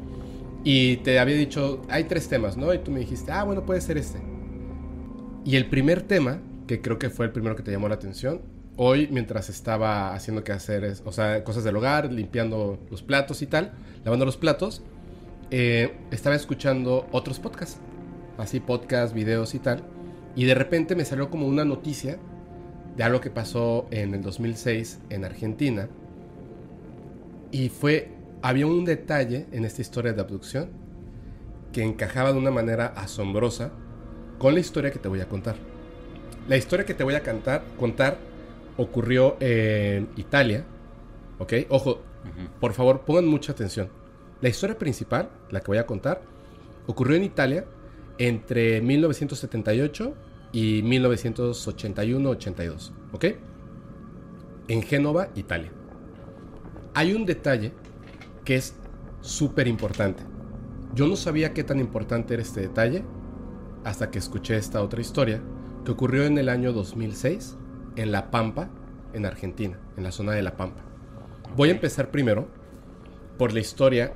[0.64, 2.74] Y te había dicho, hay tres temas, ¿no?
[2.74, 4.18] Y tú me dijiste, ah, bueno, puede ser este.
[5.44, 8.40] Y el primer tema, que creo que fue el primero que te llamó la atención,
[8.76, 13.72] hoy mientras estaba haciendo quehaceres, o sea, cosas del hogar, limpiando los platos y tal,
[14.04, 14.82] lavando los platos,
[15.50, 17.78] eh, estaba escuchando otros podcasts,
[18.38, 19.82] así podcasts, videos y tal,
[20.34, 22.18] y de repente me salió como una noticia
[22.96, 25.88] de algo que pasó en el 2006 en Argentina,
[27.50, 28.10] y fue,
[28.42, 30.70] había un detalle en esta historia de abducción
[31.72, 33.70] que encajaba de una manera asombrosa
[34.38, 35.56] con la historia que te voy a contar.
[36.48, 38.18] La historia que te voy a cantar, contar
[38.76, 40.64] ocurrió en Italia,
[41.38, 41.52] ¿ok?
[41.70, 42.02] Ojo,
[42.60, 43.88] por favor, pongan mucha atención.
[44.40, 46.20] La historia principal, la que voy a contar,
[46.86, 47.64] ocurrió en Italia
[48.18, 50.14] entre 1978
[50.52, 53.24] y 1981-82, ¿ok?
[54.68, 55.72] En Génova, Italia.
[56.94, 57.72] Hay un detalle
[58.44, 58.74] que es
[59.20, 60.22] súper importante.
[60.94, 63.04] Yo no sabía qué tan importante era este detalle
[63.84, 65.42] hasta que escuché esta otra historia
[65.84, 67.56] que ocurrió en el año 2006
[67.96, 68.70] en La Pampa,
[69.12, 70.82] en Argentina, en la zona de La Pampa.
[71.54, 72.48] Voy a empezar primero
[73.38, 74.14] por la historia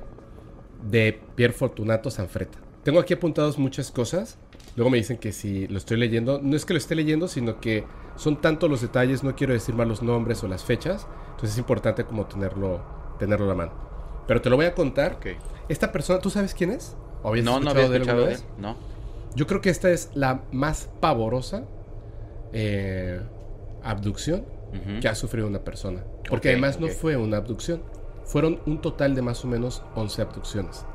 [0.89, 2.60] de Pier Fortunato Sanfretta.
[2.83, 4.37] Tengo aquí apuntados muchas cosas.
[4.75, 7.59] Luego me dicen que si lo estoy leyendo, no es que lo esté leyendo, sino
[7.59, 7.83] que
[8.15, 11.07] son tantos los detalles, no quiero decir mal los nombres o las fechas.
[11.31, 12.81] Entonces es importante como tenerlo,
[13.19, 13.73] tenerlo a la mano.
[14.27, 15.19] Pero te lo voy a contar.
[15.69, 16.95] Esta persona, ¿tú sabes quién es?
[17.23, 18.39] ¿O No, no había escuchado de él.
[18.57, 18.75] No.
[19.35, 21.63] Yo creo que esta es la más pavorosa
[22.53, 23.21] eh,
[23.83, 24.45] abducción
[25.01, 26.03] que ha sufrido una persona.
[26.29, 27.83] Porque además no fue una abducción.
[28.23, 30.85] Fueron un total de más o menos 11 abducciones.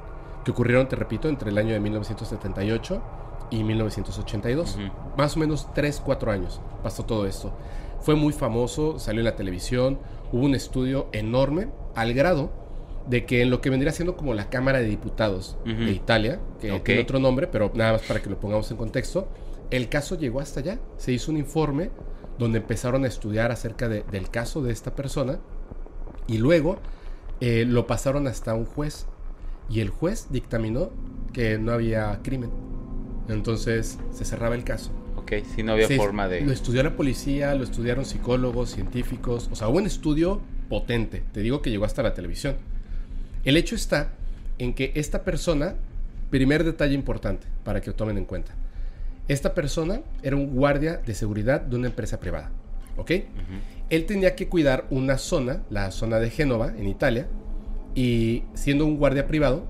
[0.46, 3.02] Que ocurrieron, te repito, entre el año de 1978
[3.50, 4.76] y 1982.
[4.76, 4.82] Ujú.
[5.18, 7.52] Más o menos 3, 4 años pasó todo esto.
[8.00, 9.98] Fue muy famoso, salió en la televisión,
[10.32, 12.50] hubo un estudio enorme al grado
[13.08, 16.68] de que en lo que vendría siendo como la Cámara de Diputados de Italia, que
[16.84, 19.28] tiene otro nombre, pero nada más para que lo pongamos en contexto,
[19.70, 20.78] el caso llegó hasta allá.
[20.96, 21.90] Se hizo un informe
[22.38, 25.38] donde empezaron a estudiar acerca de- del caso de esta persona
[26.28, 26.76] y luego
[27.40, 29.06] eh, lo pasaron hasta un juez
[29.68, 30.90] y el juez dictaminó
[31.32, 32.50] que no había crimen.
[33.28, 34.90] Entonces se cerraba el caso.
[35.16, 36.42] Ok, sí, no había Se- forma de...
[36.42, 39.48] Lo estudió la policía, lo estudiaron psicólogos, científicos.
[39.50, 41.22] O sea, hubo un estudio potente.
[41.32, 42.56] Te digo que llegó hasta la televisión.
[43.44, 44.12] El hecho está
[44.58, 45.74] en que esta persona,
[46.30, 48.52] primer detalle importante para que lo tomen en cuenta.
[49.28, 52.50] Esta persona era un guardia de seguridad de una empresa privada.
[52.96, 53.10] ¿Ok?
[53.90, 57.26] Él tenía que cuidar una zona, la zona de Génova, en Italia,
[57.96, 59.64] y siendo un guardia privado,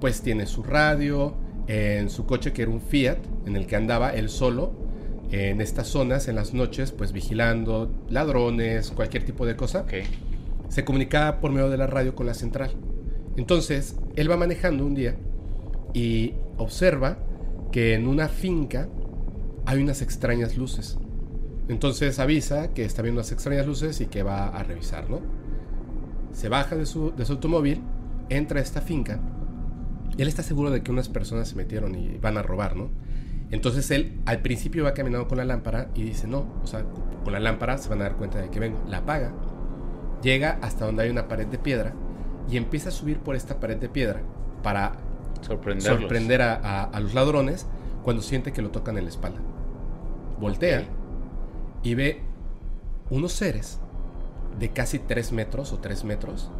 [0.00, 1.34] pues tiene su radio,
[1.66, 4.72] en su coche que era un Fiat, en el que andaba él solo,
[5.30, 9.92] en estas zonas, en las noches, pues vigilando ladrones, cualquier tipo de cosa, Ok.
[10.68, 12.72] se comunicaba por medio de la radio con la central.
[13.36, 15.14] Entonces, él va manejando un día
[15.94, 17.18] y observa
[17.70, 18.88] que en una finca
[19.64, 20.98] hay unas extrañas luces.
[21.68, 25.20] Entonces avisa que está viendo unas extrañas luces y que va a revisar, ¿no?
[26.32, 27.80] Se baja de su, de su automóvil,
[28.28, 29.18] entra a esta finca.
[30.18, 32.88] Él está seguro de que unas personas se metieron y van a robar, ¿no?
[33.50, 36.84] Entonces él al principio va caminando con la lámpara y dice, no, o sea,
[37.24, 38.78] con la lámpara se van a dar cuenta de que vengo.
[38.88, 39.32] La apaga,
[40.22, 41.92] llega hasta donde hay una pared de piedra
[42.48, 44.20] y empieza a subir por esta pared de piedra
[44.62, 44.92] para
[45.98, 47.66] sorprender a, a- a los ladrones
[48.04, 49.40] cuando siente que lo tocan en la espalda.
[50.38, 50.78] Voltea
[51.82, 52.20] y ve
[53.10, 53.80] unos seres
[54.58, 56.50] de casi 3 metros o 3 metros,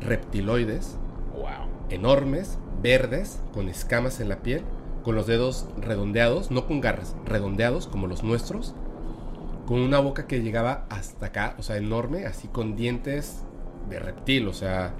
[0.00, 0.96] reptiloides,
[1.34, 1.68] Wow.
[1.90, 4.62] enormes, verdes, con escamas en la piel,
[5.04, 8.74] con los dedos redondeados, no con garras, redondeados como los nuestros,
[9.66, 13.42] con una boca que llegaba hasta acá, o sea, enorme, así con dientes
[13.88, 14.94] de reptil, o sea,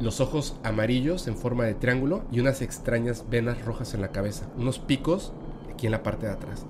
[0.00, 4.46] los ojos amarillos en forma de triángulo y unas extrañas venas rojas en la cabeza,
[4.56, 5.32] unos picos
[5.72, 6.66] aquí en la parte de atrás.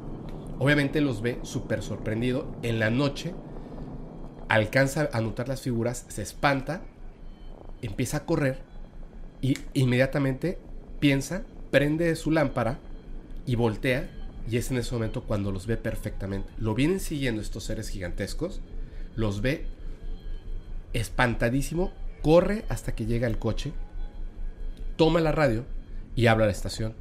[0.59, 2.47] Obviamente los ve súper sorprendido.
[2.63, 3.35] En la noche
[4.49, 6.83] alcanza a notar las figuras, se espanta,
[7.83, 8.59] empieza a correr
[9.43, 10.59] y inmediatamente
[11.01, 12.79] piensa, prende su lámpara
[13.45, 14.11] y voltea
[14.49, 16.53] y es en ese momento cuando los ve perfectamente.
[16.59, 18.61] Lo vienen siguiendo estos seres gigantescos,
[19.17, 19.67] los ve
[20.93, 21.93] espantadísimo,
[22.23, 23.73] corre hasta que llega el coche,
[24.97, 25.65] toma la radio
[26.15, 26.95] y habla a la estación.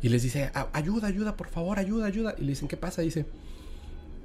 [0.00, 2.34] Y les dice, "A- ayuda, ayuda, por favor, ayuda, ayuda.
[2.38, 3.02] Y le dicen, ¿qué pasa?
[3.02, 3.26] Dice,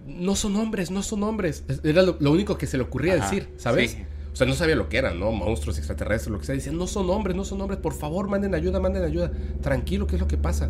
[0.07, 1.63] no son hombres, no son hombres.
[1.67, 3.91] Es- Era lo, lo único que se le ocurría Ajá, decir, ¿sabes?
[3.91, 3.97] sí.
[4.31, 5.31] O sea, no sabía lo que eran, ¿no?
[5.31, 6.55] Monstruos, extraterrestres, lo que sea.
[6.55, 9.31] Decían, no son hombres, no son hombres, por favor, manden ayuda, manden ayuda.
[9.61, 10.69] Tranquilo, ¿qué es lo que pasa?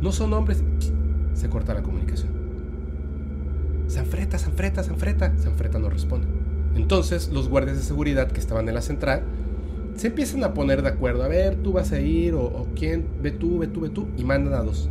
[0.00, 0.64] No son hombres.
[1.34, 2.32] Se corta la comunicación.
[3.86, 5.32] Sanfreta, Sanfreta, Sanfreta.
[5.38, 6.26] Sanfreta no responde.
[6.74, 9.22] Entonces, los guardias de seguridad que estaban en la central
[9.94, 11.22] se empiezan a poner de acuerdo.
[11.22, 14.08] A ver, tú vas a ir, o, o quién, ve tú, ve tú, ve tú,
[14.16, 14.88] y mandan a dos.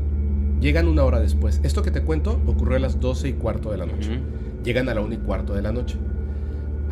[0.62, 1.60] Llegan una hora después.
[1.64, 4.22] Esto que te cuento ocurrió a las 12 y cuarto de la noche.
[4.64, 5.98] Llegan a la 1 y cuarto de la noche.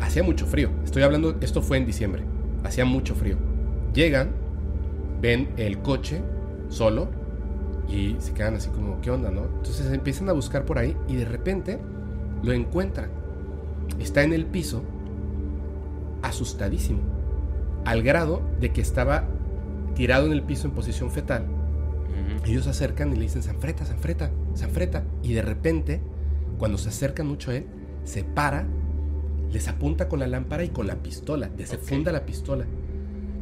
[0.00, 0.70] Hacía mucho frío.
[0.84, 2.24] Estoy hablando, esto fue en diciembre.
[2.64, 3.36] Hacía mucho frío.
[3.94, 4.30] Llegan,
[5.22, 6.20] ven el coche
[6.68, 7.08] solo
[7.88, 9.44] y se quedan así como, ¿qué onda, no?
[9.44, 11.78] Entonces empiezan a buscar por ahí y de repente
[12.42, 13.10] lo encuentran.
[14.00, 14.82] Está en el piso,
[16.22, 17.00] asustadísimo,
[17.84, 19.28] al grado de que estaba
[19.94, 21.59] tirado en el piso en posición fetal
[22.44, 25.04] Ellos se acercan y le dicen, Sanfreta, Sanfreta, Sanfreta.
[25.22, 26.00] Y de repente,
[26.58, 27.66] cuando se acercan mucho a él,
[28.04, 28.66] se para,
[29.50, 31.48] les apunta con la lámpara y con la pistola.
[31.48, 32.66] Desfunda la pistola.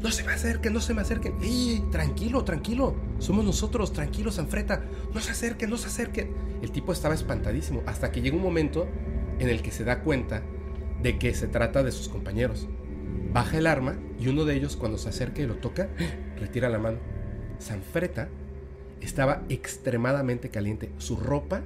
[0.02, 1.34] No se me acerquen, no se me acerquen.
[1.42, 1.84] ¡Ey!
[1.90, 2.94] Tranquilo, tranquilo.
[3.18, 4.84] Somos nosotros, tranquilo, Sanfreta.
[5.12, 6.30] No se acerquen, no se acerquen.
[6.62, 7.82] El tipo estaba espantadísimo.
[7.86, 8.86] Hasta que llega un momento
[9.38, 10.42] en el que se da cuenta
[11.02, 12.68] de que se trata de sus compañeros.
[13.32, 15.88] Baja el arma y uno de ellos, cuando se acerca y lo toca,
[16.38, 16.98] retira la mano.
[17.58, 18.28] Sanfreta
[19.00, 20.90] estaba extremadamente caliente.
[20.98, 21.62] Su ropa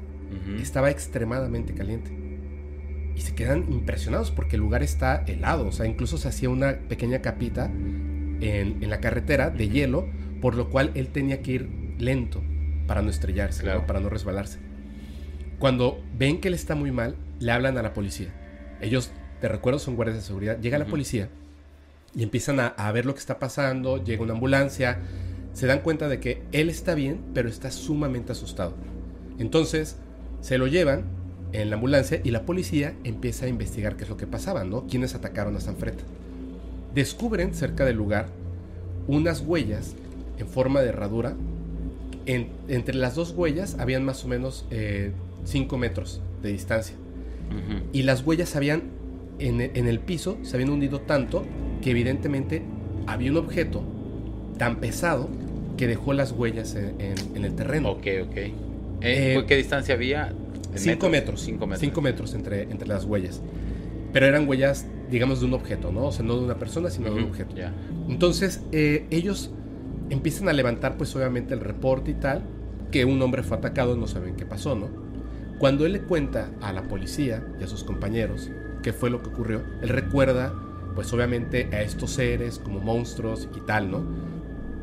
[0.60, 2.10] estaba extremadamente caliente.
[3.14, 5.66] Y se quedan impresionados porque el lugar está helado.
[5.66, 10.08] O sea, incluso se hacía una pequeña capita en, en la carretera de hielo,
[10.40, 11.68] por lo cual él tenía que ir
[11.98, 12.42] lento
[12.86, 13.70] para no estrellarse, ¿no?
[13.72, 13.86] Claro.
[13.86, 14.58] para no resbalarse.
[15.58, 18.28] Cuando ven que él está muy mal, le hablan a la policía.
[18.80, 20.58] Ellos, te recuerdo, son guardias de seguridad.
[20.60, 20.92] Llega la Ujú.
[20.92, 21.28] policía
[22.14, 24.02] y empiezan a, a ver lo que está pasando.
[24.02, 24.98] Llega una ambulancia.
[25.52, 28.74] Se dan cuenta de que él está bien, pero está sumamente asustado.
[29.38, 29.96] Entonces,
[30.40, 31.04] se lo llevan
[31.52, 34.86] en la ambulancia y la policía empieza a investigar qué es lo que pasaba, ¿no?
[34.86, 36.02] ¿Quiénes atacaron a Sanfreta?
[36.94, 38.26] Descubren cerca del lugar
[39.08, 39.94] unas huellas
[40.38, 41.34] en forma de herradura.
[42.26, 44.66] En- entre las dos huellas habían más o menos
[45.44, 46.96] 5 metros de distancia.
[47.92, 48.84] Y las huellas habían,
[49.38, 51.44] en, en el piso, se habían hundido tanto
[51.82, 52.62] que evidentemente
[53.06, 53.82] había un objeto
[54.56, 55.28] tan pesado
[55.76, 57.90] que dejó las huellas en, en- en el terreno.
[57.92, 58.36] Ok, ok.
[58.36, 58.52] Eh,
[59.00, 60.28] Eh, ¿Qué distancia había?
[60.72, 61.40] ¿En 5 metros.
[61.42, 61.80] 5 metros.
[61.80, 63.40] 5 metros entre, entre las huellas.
[64.12, 66.04] Pero eran huellas, digamos, de un objeto, ¿no?
[66.06, 67.54] O sea, no de una persona, sino de un objeto.
[68.08, 69.50] Entonces, eh, ellos
[70.10, 72.42] empiezan a levantar, pues obviamente, el reporte y tal,
[72.90, 74.88] que un hombre fue atacado, no saben qué pasó, ¿no?
[75.58, 78.50] Cuando él le cuenta a la policía y a sus compañeros
[78.82, 80.52] qué fue lo que ocurrió, él recuerda,
[80.94, 84.02] pues obviamente, a estos seres como monstruos y tal, ¿no?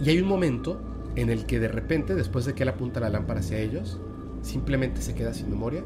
[0.01, 0.81] Y hay un momento
[1.15, 3.99] en el que de repente, después de que él apunta la lámpara hacia ellos,
[4.41, 5.83] simplemente se queda sin memoria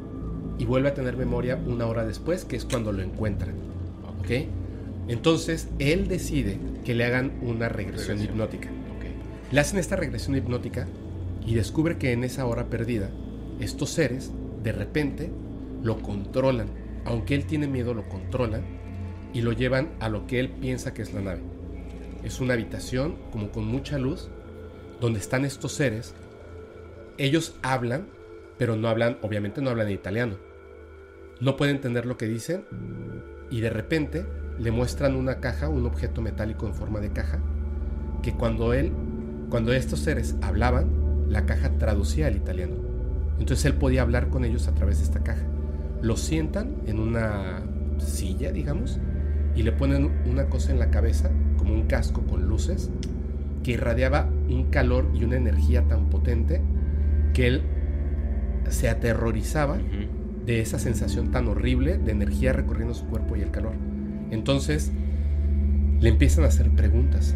[0.59, 3.55] y vuelve a tener memoria una hora después, que es cuando lo encuentran.
[4.19, 4.47] ¿Ok?
[5.07, 8.35] Entonces, él decide que le hagan una regresión, Regresión.
[8.35, 8.69] hipnótica.
[9.51, 10.87] Le hacen esta regresión hipnótica
[11.45, 13.11] y descubre que en esa hora perdida,
[13.59, 14.31] estos seres
[14.63, 15.29] de repente
[15.83, 16.67] lo controlan.
[17.05, 18.63] Aunque él tiene miedo, lo controlan
[19.33, 21.41] y lo llevan a lo que él piensa que es la nave.
[22.23, 24.29] Es una habitación como con mucha luz
[25.01, 26.13] donde están estos seres.
[27.17, 28.07] Ellos hablan,
[28.57, 30.37] pero no hablan, obviamente no hablan italiano.
[31.39, 32.65] No pueden entender lo que dicen
[33.49, 34.25] y de repente
[34.57, 37.39] le muestran una caja, un objeto metálico en forma de caja,
[38.21, 38.91] que cuando él,
[39.49, 42.75] cuando estos seres hablaban, la caja traducía al italiano.
[43.39, 45.43] Entonces él podía hablar con ellos a través de esta caja.
[46.01, 47.61] Lo sientan en una
[47.97, 48.99] silla, digamos,
[49.55, 52.89] y le ponen una cosa en la cabeza, como un casco con luces,
[53.63, 56.61] que irradiaba un calor y una energía tan potente
[57.33, 57.61] que él
[58.69, 59.77] se aterrorizaba
[60.45, 63.73] de esa sensación tan horrible de energía recorriendo su cuerpo y el calor.
[64.31, 64.91] Entonces
[65.99, 67.35] le empiezan a hacer preguntas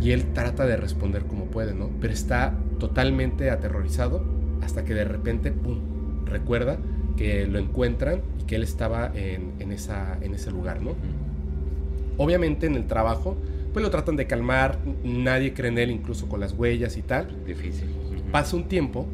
[0.00, 1.90] y él trata de responder como puede, ¿no?
[2.00, 4.24] Pero está totalmente aterrorizado
[4.62, 6.78] hasta que de repente, ¡pum!, recuerda
[7.18, 10.94] que lo encuentran y que él estaba en, en esa, en ese lugar, ¿no?
[12.16, 13.36] Obviamente en el trabajo,
[13.72, 17.44] pues lo tratan de calmar, nadie cree en él incluso con las huellas y tal.
[17.44, 17.88] Difícil.
[18.30, 19.06] Pasa un tiempo,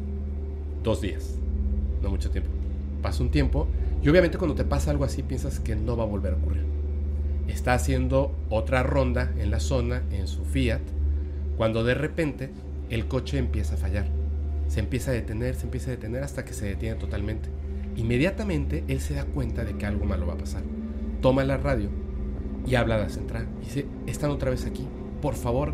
[0.83, 1.35] dos días,
[2.03, 2.51] no mucho tiempo.
[3.01, 3.67] Pasa un tiempo
[4.03, 6.63] y obviamente cuando te pasa algo así piensas que no va a volver a ocurrir.
[7.47, 10.81] Está haciendo otra ronda en la zona, en su Fiat,
[11.57, 12.51] cuando de repente
[12.91, 14.05] el coche empieza a fallar.
[14.67, 17.49] Se empieza a detener, se empieza a detener hasta que se detiene totalmente.
[17.95, 20.63] Inmediatamente él se da cuenta de que algo malo va a pasar.
[21.21, 21.89] Toma la radio
[22.67, 23.47] y habla a la central.
[23.61, 24.85] Dice, están otra vez aquí.
[25.21, 25.73] Por favor,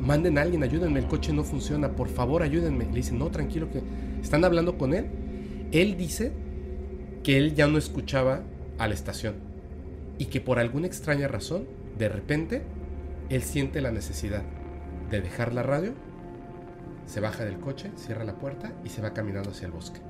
[0.00, 2.86] manden a alguien, ayúdenme, el coche no funciona, por favor ayúdenme.
[2.86, 3.82] Le dicen, no, tranquilo, que
[4.22, 5.06] están hablando con él.
[5.72, 6.32] Él dice
[7.22, 8.42] que él ya no escuchaba
[8.78, 9.34] a la estación
[10.18, 11.66] y que por alguna extraña razón,
[11.98, 12.62] de repente,
[13.28, 14.42] él siente la necesidad
[15.10, 15.92] de dejar la radio,
[17.06, 20.00] se baja del coche, cierra la puerta y se va caminando hacia el bosque.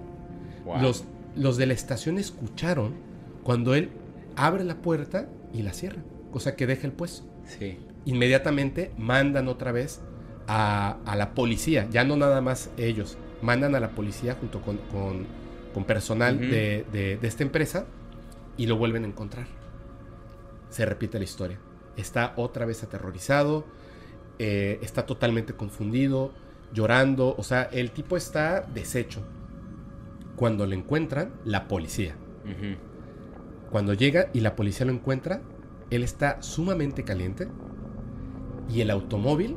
[0.65, 0.81] Wow.
[0.81, 1.05] Los,
[1.37, 2.95] los de la estación escucharon
[3.43, 3.91] cuando él
[4.37, 7.27] abre la puerta y la cierra, cosa que deja el puesto.
[7.47, 7.79] Sí.
[8.07, 10.01] Inmediatamente mandan otra vez
[10.47, 14.77] a, a la policía, ya no nada más ellos, mandan a la policía junto con,
[14.93, 15.27] con-
[15.73, 16.39] con personal
[16.93, 17.87] de- de esta empresa
[18.57, 19.47] y lo vuelven a encontrar.
[20.71, 21.59] Se repite la historia.
[21.97, 23.65] Está otra vez aterrorizado,
[24.39, 26.33] eh, está totalmente confundido,
[26.73, 29.23] llorando, o sea, el tipo está deshecho.
[30.37, 32.17] Cuando lo encuentran, la policía.
[33.71, 35.43] Cuando llega y la policía lo encuentra,
[35.91, 37.49] él está sumamente caliente.
[38.69, 39.57] Y el automóvil,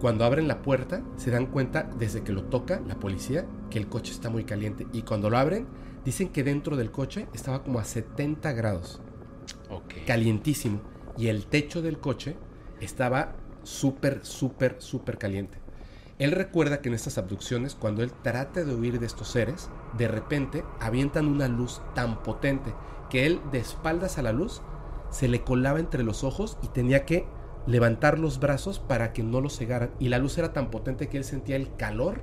[0.00, 3.88] cuando abren la puerta, se dan cuenta desde que lo toca la policía que el
[3.88, 4.86] coche está muy caliente.
[4.92, 5.66] Y cuando lo abren,
[6.04, 9.00] dicen que dentro del coche estaba como a 70 grados,
[9.70, 9.94] Ok.
[10.06, 10.80] calientísimo.
[11.16, 12.36] Y el techo del coche
[12.80, 15.58] estaba súper, súper, súper caliente.
[16.18, 19.68] Él recuerda que en estas abducciones, cuando él trata de huir de estos seres,
[19.98, 22.72] de repente avientan una luz tan potente
[23.10, 24.62] que él, de espaldas a la luz,
[25.10, 27.26] se le colaba entre los ojos y tenía que
[27.66, 29.90] levantar los brazos para que no lo cegaran.
[29.98, 32.20] Y la luz era tan potente que él sentía el calor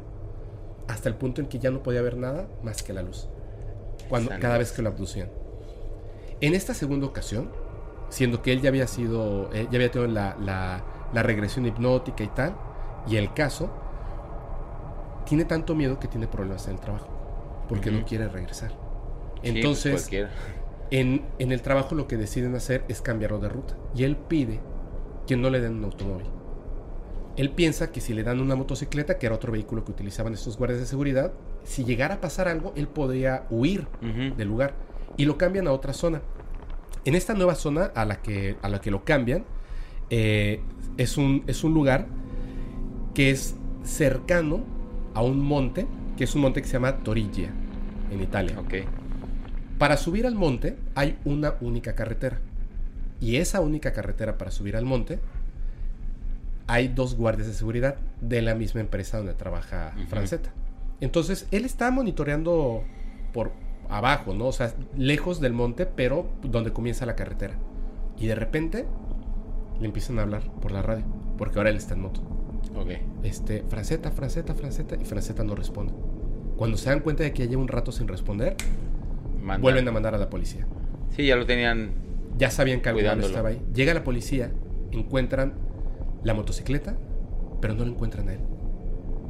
[0.88, 3.30] hasta el punto en que ya no podía ver nada más que la luz.
[4.10, 5.30] Cuando, cada vez que lo abducían.
[6.42, 7.50] En esta segunda ocasión,
[8.10, 12.24] siendo que él ya había sido, eh, ya había tenido la, la- la regresión hipnótica
[12.24, 12.56] y tal,
[13.08, 13.70] y el caso,
[15.26, 17.08] tiene tanto miedo que tiene problemas en el trabajo,
[17.68, 18.70] porque no quiere regresar.
[18.72, 20.10] Sí, pues Entonces,
[20.92, 24.60] en, en el trabajo lo que deciden hacer es cambiarlo de ruta, y él pide
[25.28, 26.28] que no le den un automóvil.
[27.38, 30.58] Él piensa que si le dan una motocicleta, que era otro vehículo que utilizaban estos
[30.58, 33.88] guardias de seguridad, si llegara a pasar algo, él podría huir
[34.38, 34.74] del lugar
[35.18, 36.22] y lo cambian a otra zona.
[37.04, 39.44] En esta nueva zona a la que, a la que lo cambian,
[40.10, 40.62] eh,
[40.98, 42.08] es, un, es un lugar
[43.14, 44.64] que es cercano
[45.14, 45.88] a un monte,
[46.18, 47.52] que es un monte que se llama Toriglia,
[48.12, 48.60] en Italia.
[48.60, 48.74] Ok.
[49.78, 52.40] Para subir al monte hay una única carretera.
[53.20, 55.20] Y esa única carretera para subir al monte
[56.68, 60.08] hay dos guardias de seguridad de la misma empresa donde trabaja Ujú.
[60.08, 60.52] Franceta.
[61.02, 62.84] Entonces él está monitoreando
[63.34, 63.52] por
[63.90, 64.48] abajo, ¿no?
[64.48, 67.56] O sea, lejos del monte, pero donde comienza la carretera.
[68.18, 68.86] Y de repente
[69.80, 71.04] le empiezan a hablar por la radio,
[71.38, 72.22] porque ahora él está en moto.
[72.76, 72.90] Ok.
[73.24, 75.94] Este, Franceta, Franceta, Franceta, y Franceta no responde.
[76.58, 78.56] Cuando se dan cuenta de que ya lleva un rato sin responder,
[79.42, 80.66] Manda- vuelven a mandar a la policía.
[81.10, 81.92] Sí, ya lo tenían.
[82.38, 83.62] Ya sabían que algo malo estaba ahí.
[83.74, 84.52] Llega la policía,
[84.92, 85.54] encuentran
[86.24, 86.96] la motocicleta,
[87.62, 88.40] pero no lo encuentran a él.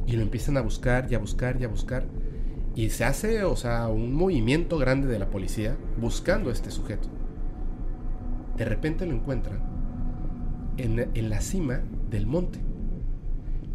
[0.06, 2.04] Y lo empiezan a buscar y a buscar y a buscar.
[2.74, 7.08] Y se hace, o sea, un movimiento grande de la policía buscando a este sujeto.
[8.56, 9.60] De repente lo encuentran
[10.76, 11.80] en, en la cima
[12.10, 12.58] del monte.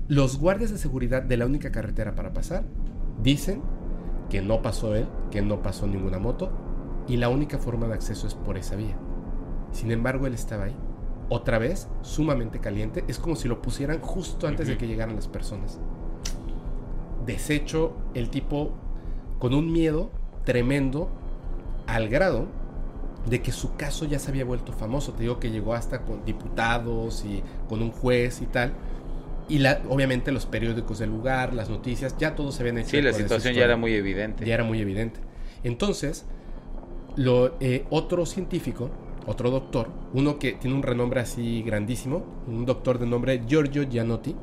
[0.08, 2.66] Los guardias de seguridad de la única carretera para pasar
[3.22, 3.62] dicen
[4.30, 6.52] que no pasó él, que no pasó ninguna moto
[7.08, 8.98] y la única forma de acceso es por esa vía.
[9.72, 10.76] Sin embargo, él estaba ahí.
[11.30, 13.06] Otra vez, sumamente caliente.
[13.08, 15.80] Es como si lo pusieran justo antes de que llegaran las personas.
[17.26, 18.74] Deshecho, el tipo
[19.40, 20.12] con un miedo
[20.44, 21.10] tremendo
[21.88, 22.48] al grado
[23.26, 25.14] de que su caso ya se había vuelto famoso.
[25.14, 28.74] Te digo que llegó hasta con diputados y con un juez y tal.
[29.52, 32.92] Y la, obviamente los periódicos del lugar, las noticias, ya todos se habían hecho.
[32.92, 34.46] Sí, la situación ya era muy evidente.
[34.46, 35.20] ya era muy evidente.
[35.66, 36.26] Entonces,
[37.18, 38.90] lo, eh, otro científico,
[39.26, 44.36] otro doctor, uno que tiene un renombre así grandísimo, un doctor de nombre Giorgio Gianotti,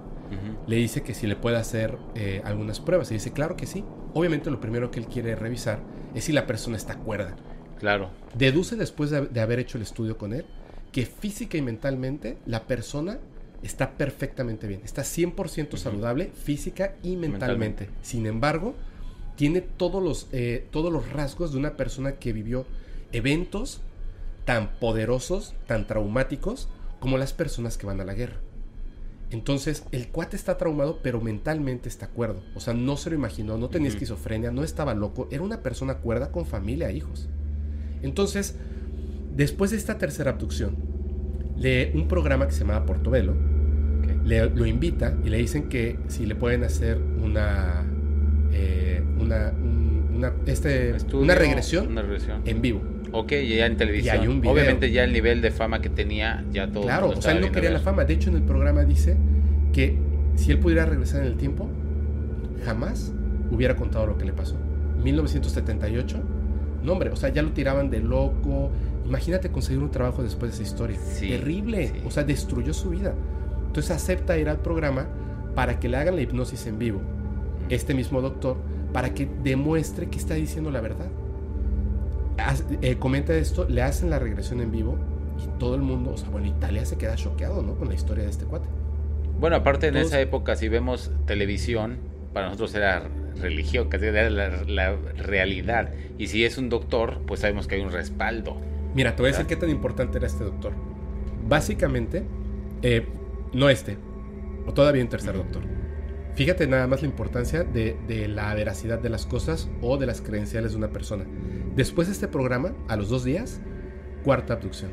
[0.67, 3.11] le dice que si le puede hacer eh, algunas pruebas.
[3.11, 3.83] Y dice, claro que sí.
[4.13, 5.81] Obviamente lo primero que él quiere revisar
[6.15, 7.35] es si la persona está cuerda.
[7.79, 8.11] Claro.
[8.35, 10.45] Deduce después de, de haber hecho el estudio con él
[10.93, 13.19] que física y mentalmente la persona
[13.63, 14.81] está perfectamente bien.
[14.85, 17.85] Está 100% saludable física y mentalmente.
[17.87, 17.89] Mentalmente.
[18.03, 18.75] Sin embargo,
[19.37, 22.67] tiene todos los, eh, todos los rasgos de una persona que vivió
[23.13, 23.81] eventos
[24.45, 26.69] tan poderosos, tan traumáticos,
[27.01, 28.37] como las personas que van a la guerra.
[29.31, 32.43] Entonces, el cuate está traumado, pero mentalmente está cuerdo.
[32.55, 35.99] O sea, no se lo imaginó, no tenía esquizofrenia, no estaba loco, era una persona
[35.99, 37.29] cuerda con familia e hijos.
[38.03, 38.57] Entonces,
[39.37, 40.77] después de esta tercera abducción,
[41.59, 43.35] le, un programa que se llamaba Portobelo
[44.25, 47.85] le, lo invita y le dicen que si le pueden hacer una,
[48.53, 52.43] eh, una, un- una, este, Estudio, una regresión Una regresión.
[52.45, 52.83] en vivo.
[53.13, 54.17] Ok, y ya en televisión.
[54.17, 54.53] Y hay un video.
[54.53, 56.83] Obviamente ya el nivel de fama que tenía, ya todo.
[56.83, 58.05] Claro, o sea, él no quería la fama.
[58.05, 59.17] De hecho, en el programa dice
[59.73, 59.97] que
[60.35, 61.71] si él pudiera regresar en el tiempo,
[62.67, 63.13] jamás
[63.51, 64.57] hubiera contado lo que le pasó.
[65.03, 66.19] 1978,
[66.83, 68.71] No, hombre, o sea, ya lo tiraban de loco.
[69.09, 70.99] Imagínate conseguir un trabajo después de esa historia.
[71.03, 71.89] Sí, Terrible.
[71.89, 72.01] sí.
[72.07, 73.15] O sea, destruyó su vida.
[73.67, 75.07] Entonces acepta ir al programa
[75.55, 77.01] para que le hagan la hipnosis en vivo.
[77.71, 78.57] Este mismo doctor,
[78.93, 81.09] para que demuestre que está diciendo la verdad.
[82.39, 84.97] Haz- eh, comenta esto, le hacen la regresión en vivo
[85.45, 87.75] y todo el mundo, o sea, bueno, Italia se queda choqueado, ¿no?
[87.75, 88.69] Con la historia de este cuate.
[89.41, 91.99] Bueno, aparte en esa época, si vemos televisión,
[92.33, 93.03] para nosotros era
[93.41, 95.91] religión, casi era la, la realidad.
[96.19, 98.57] Y si es un doctor, pues sabemos que hay un respaldo.
[98.95, 100.73] Mira, te voy a decir qué tan importante era este doctor.
[101.47, 102.25] Básicamente,
[102.83, 103.07] eh,
[103.53, 103.97] no este,
[104.67, 105.63] o todavía un tercer doctor.
[106.35, 110.21] Fíjate nada más la importancia de, de la veracidad de las cosas o de las
[110.21, 111.25] credenciales de una persona.
[111.75, 113.61] Después de este programa, a los dos días,
[114.25, 114.93] cuarta abducción.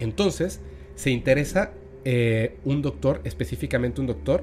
[0.00, 0.60] Entonces,
[0.94, 1.72] se interesa
[2.04, 4.42] eh, un doctor, específicamente un doctor,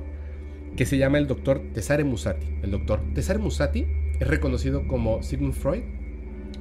[0.75, 2.47] que se llama el doctor Tesare Musati.
[2.61, 3.85] El doctor Tesare Musati
[4.19, 5.83] es reconocido como Sigmund Freud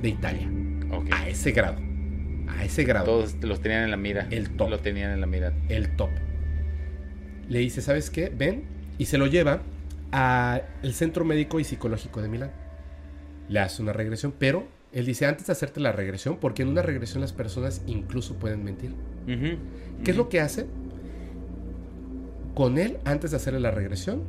[0.01, 0.51] de Italia.
[1.11, 1.77] A ese grado.
[2.49, 3.07] A ese grado.
[3.07, 4.29] Todos los tenían en la mira.
[4.31, 4.71] El top.
[4.71, 5.53] Lo tenían en la mira.
[5.69, 6.11] El top.
[7.49, 8.31] Le dice, ¿sabes qué?
[8.31, 8.65] Ven.
[8.99, 9.63] Y se lo lleva
[10.13, 12.53] al Centro Médico y Psicológico de Milán.
[13.49, 16.83] Le hace una regresión, pero él dice, antes de hacerte la regresión, porque en una
[16.83, 18.95] regresión las personas incluso pueden mentir.
[19.27, 20.67] ¿Qué es lo que hace?
[22.55, 24.23] Con él, antes de hacerle la regresión,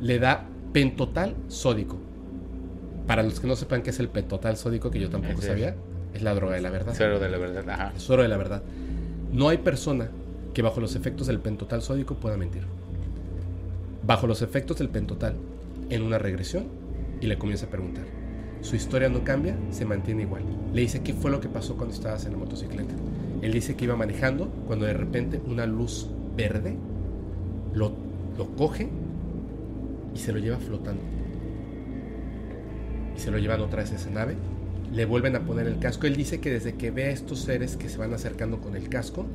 [0.00, 1.98] le da pentotal sódico.
[3.06, 5.74] Para los que no sepan qué es el pentotal sódico, que yo tampoco sabía,
[6.14, 6.94] es la droga de la verdad.
[6.96, 7.68] Cero de la verdad.
[7.68, 7.92] Ajá.
[8.08, 8.62] Oro de la verdad.
[9.32, 10.10] No hay persona
[10.54, 12.62] que bajo los efectos del pentotal sódico pueda mentir.
[14.04, 15.34] Bajo los efectos del pentotal,
[15.90, 16.66] en una regresión,
[17.20, 18.04] y le comienza a preguntar.
[18.60, 20.42] Su historia no cambia, se mantiene igual.
[20.72, 22.94] Le dice qué fue lo que pasó cuando estabas en la motocicleta.
[23.40, 26.76] Él dice que iba manejando cuando de repente una luz verde
[27.74, 27.92] lo,
[28.36, 28.88] lo coge
[30.14, 31.02] y se lo lleva flotando.
[33.16, 34.36] Y se lo llevan otra vez a esa nave.
[34.92, 36.06] Le vuelven a poner el casco.
[36.06, 38.88] Él dice que desde que ve a estos seres que se van acercando con el
[38.88, 39.26] casco,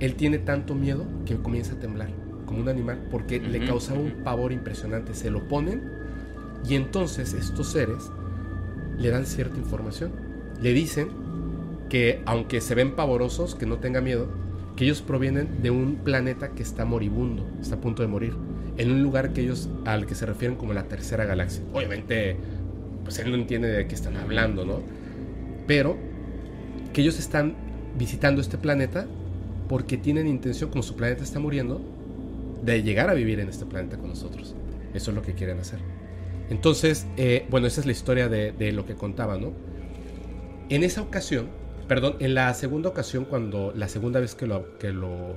[0.00, 2.10] él tiene tanto miedo que comienza a temblar,
[2.46, 5.14] como un animal, porque le causaba un pavor impresionante.
[5.14, 5.82] Se lo ponen
[6.68, 8.10] y entonces estos seres
[8.98, 10.12] le dan cierta información.
[10.60, 11.08] Le dicen
[11.88, 14.28] que aunque se ven pavorosos, que no tenga miedo,
[14.76, 18.34] que ellos provienen de un planeta que está moribundo, está a punto de morir,
[18.76, 21.62] en un lugar que ellos al que se refieren como la tercera galaxia.
[21.72, 22.36] Obviamente,
[23.08, 24.80] pues él no entiende de qué están hablando, ¿no?
[25.66, 25.96] Pero
[26.92, 27.54] que ellos están
[27.98, 29.06] visitando este planeta
[29.68, 31.80] porque tienen intención, como su planeta está muriendo,
[32.62, 34.54] de llegar a vivir en este planeta con nosotros.
[34.94, 35.78] Eso es lo que quieren hacer.
[36.50, 39.52] Entonces, eh, bueno, esa es la historia de, de lo que contaba, ¿no?
[40.70, 41.46] En esa ocasión,
[41.86, 45.36] perdón, en la segunda ocasión, cuando la segunda vez que lo, que lo,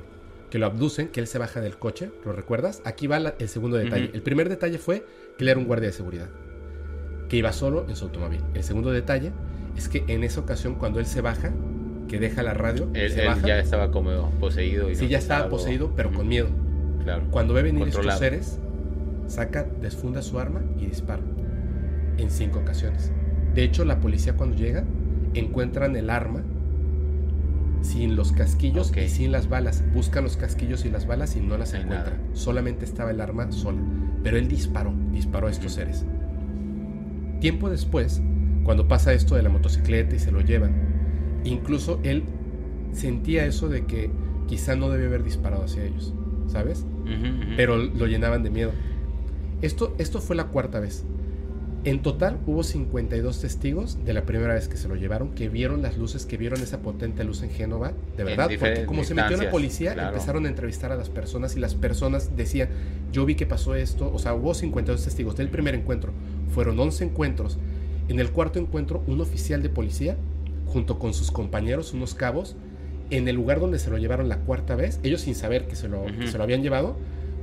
[0.49, 2.81] que lo abducen, que él se baja del coche, ¿lo recuerdas?
[2.85, 4.05] Aquí va la- el segundo detalle.
[4.05, 4.15] Ujú.
[4.15, 5.05] El primer detalle fue
[5.37, 6.29] que él era un guardia de seguridad,
[7.31, 8.41] que iba solo en su automóvil.
[8.53, 9.31] El segundo detalle
[9.77, 11.51] es que en esa ocasión, cuando él se baja,
[12.09, 14.89] que deja la radio, Él, se él baja, ya estaba como poseído.
[14.91, 16.49] Y sí, no ya estaba algo- poseído, pero con miedo.
[17.05, 17.23] Claro.
[17.31, 18.59] Cuando ve venir estos seres,
[19.27, 21.21] saca, desfunda su arma y dispara.
[22.17, 23.13] En cinco ocasiones.
[23.55, 24.83] De hecho, la policía cuando llega,
[25.33, 26.41] encuentran el arma
[27.81, 28.97] sin los casquillos Ok.
[29.05, 29.83] y sin las balas.
[29.93, 32.17] Buscan los casquillos y las balas y no las encuentran.
[32.17, 32.33] nada.
[32.35, 33.79] Solamente estaba el arma sola.
[34.21, 36.05] Pero él disparó, disparó a estos seres.
[37.41, 38.21] Tiempo después,
[38.63, 42.23] cuando pasa esto de la motocicleta y se lo llevan, incluso él
[42.93, 44.11] sentía eso de que
[44.47, 46.13] quizá no debe haber disparado hacia ellos,
[46.47, 46.85] ¿sabes?
[47.57, 48.71] Pero lo llenaban de miedo.
[49.61, 51.03] Esto, esto fue la cuarta vez.
[51.83, 55.81] En total hubo 52 testigos de la primera vez que se lo llevaron, que vieron
[55.81, 59.35] las luces, que vieron esa potente luz en Génova, de verdad, porque como se metió
[59.35, 60.09] la policía, claro.
[60.09, 62.69] empezaron a entrevistar a las personas y las personas decían,
[63.11, 66.13] yo vi que pasó esto, o sea, hubo 52 testigos del primer encuentro,
[66.53, 67.57] fueron 11 encuentros.
[68.07, 70.17] En el cuarto encuentro, un oficial de policía,
[70.65, 72.55] junto con sus compañeros, unos cabos,
[73.09, 75.87] en el lugar donde se lo llevaron la cuarta vez, ellos sin saber que se
[75.89, 76.27] lo, que Ujú.
[76.27, 76.95] se lo habían llevado,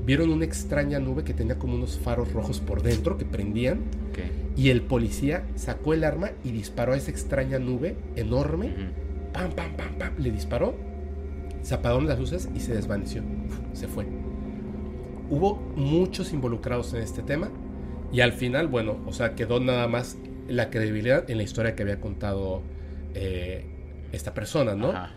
[0.07, 3.81] vieron una extraña nube que tenía como unos faros rojos por dentro que prendían
[4.57, 8.69] y el policía sacó el arma y disparó a esa extraña nube enorme.
[8.69, 9.33] Ujú.
[9.35, 10.13] Pam, pam, pam, pam.
[10.19, 10.75] Le disparó.
[11.63, 13.23] Se apagaron las luces y se desvaneció.
[13.75, 14.07] Se fue.
[15.31, 17.51] Hubo muchos involucrados en este tema
[18.13, 20.17] y al final, bueno, o sea, quedó nada más
[20.49, 22.63] la credibilidad en la historia que había contado
[23.15, 23.65] eh,
[24.13, 24.91] esta persona, ¿no?
[24.91, 25.11] Ajá.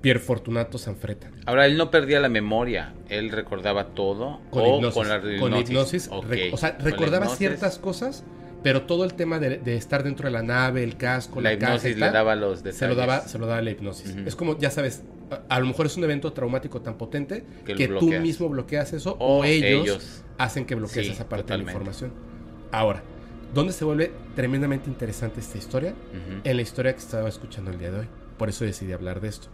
[0.00, 1.28] Pier Fortunato Sanfretta.
[1.46, 2.94] Ahora, él no perdía la memoria.
[3.08, 4.40] Él recordaba todo.
[4.50, 4.94] Con o hipnosis.
[4.94, 5.68] con la Con hipnosis.
[5.70, 6.24] hipnosis, Ok.
[6.26, 8.24] rec- o sea, Con recordaba hipnosis, ciertas cosas,
[8.62, 11.58] pero todo el tema de, de estar dentro de la nave, el casco, La la,
[11.58, 12.78] caja hipnosis le tal, daba los detalles.
[12.78, 14.14] se lo daba, se lo daba la hipnosis.
[14.24, 15.02] Es como, ya sabes,
[15.32, 19.16] a, a lo mejor es un evento traumático tan potente Que tú mismo bloqueas eso
[19.18, 20.24] O o, ellos, ellos.
[20.38, 21.72] Hacen que bloquees Sí, esa parte totalmente.
[21.72, 22.12] de la información.
[22.72, 23.02] Ahora,
[23.54, 25.94] ¿Dónde se vuelve tremendamente interesante esta historia?
[26.44, 28.06] En la historia que estaba escuchando el día de hoy.
[28.36, 29.48] Por eso decidí hablar de esto.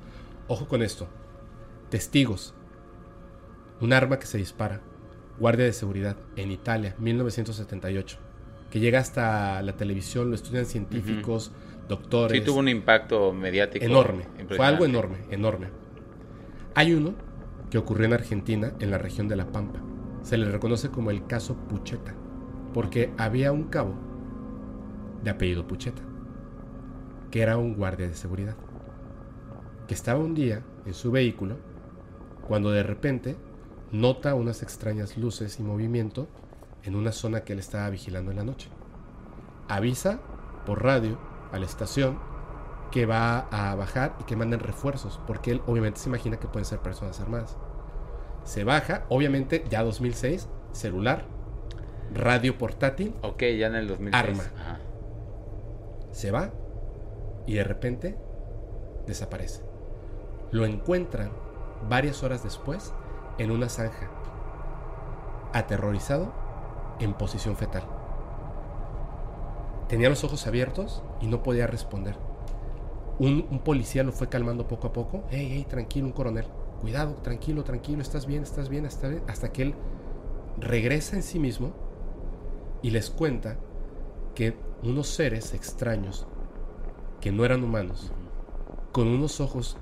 [0.49, 1.07] Ojo con esto.
[1.91, 2.55] Testigos.
[3.81, 4.81] Un arma que se dispara.
[5.39, 8.19] Guardia de seguridad en Italia, 1978.
[8.71, 11.53] Que llega hasta la televisión, lo estudian científicos,
[11.89, 12.37] doctores.
[12.37, 13.85] Sí tuvo un impacto mediático.
[13.85, 14.27] enorme.
[14.57, 15.69] Fue algo enorme, enorme.
[16.75, 17.15] Hay uno
[17.71, 19.81] que ocurrió en Argentina, en la región de La Pampa.
[20.25, 22.15] Se le reconoce como el caso Pucheta,
[22.73, 23.95] porque había un cabo
[25.23, 26.01] de apellido Pucheta,
[27.31, 28.57] que era un guardia de seguridad,
[29.87, 31.59] que estaba un día en su vehículo
[32.49, 33.37] cuando de repente
[33.93, 36.27] nota unas extrañas luces y movimiento
[36.85, 38.71] en una zona que él estaba vigilando en la noche.
[39.69, 40.21] Avisa
[40.65, 41.19] por radio
[41.53, 42.19] a la estación
[42.91, 46.65] que va a bajar y que manden refuerzos, porque él obviamente se imagina que pueden
[46.65, 47.59] ser personas armadas.
[48.45, 51.25] Se baja, obviamente ya 2006, celular,
[52.13, 54.15] radio portátil, Ok, ya en el 2006.
[54.23, 54.43] Arma.
[54.61, 54.79] Ajá.
[56.13, 56.51] se va
[57.47, 58.17] y de repente
[59.07, 59.63] desaparece.
[60.51, 61.33] Lo encuentran
[61.89, 62.93] varias horas después
[63.39, 64.11] en una zanja,
[65.53, 66.33] aterrorizado
[67.01, 67.83] en posición fetal.
[69.89, 72.17] Tenía los ojos abiertos y no podía responder.
[73.19, 75.25] Un, un policía lo fue calmando poco a poco.
[75.31, 76.47] Hey, hey, tranquilo, un coronel.
[76.85, 79.23] Cuidado, tranquilo, tranquilo, estás bien, estás bien, estás bien.
[79.27, 79.75] Hasta que él
[80.59, 81.73] regresa en sí mismo
[82.83, 83.57] y les cuenta
[84.35, 86.27] que unos seres extraños
[87.23, 88.13] que no eran humanos,
[88.93, 89.79] con unos ojos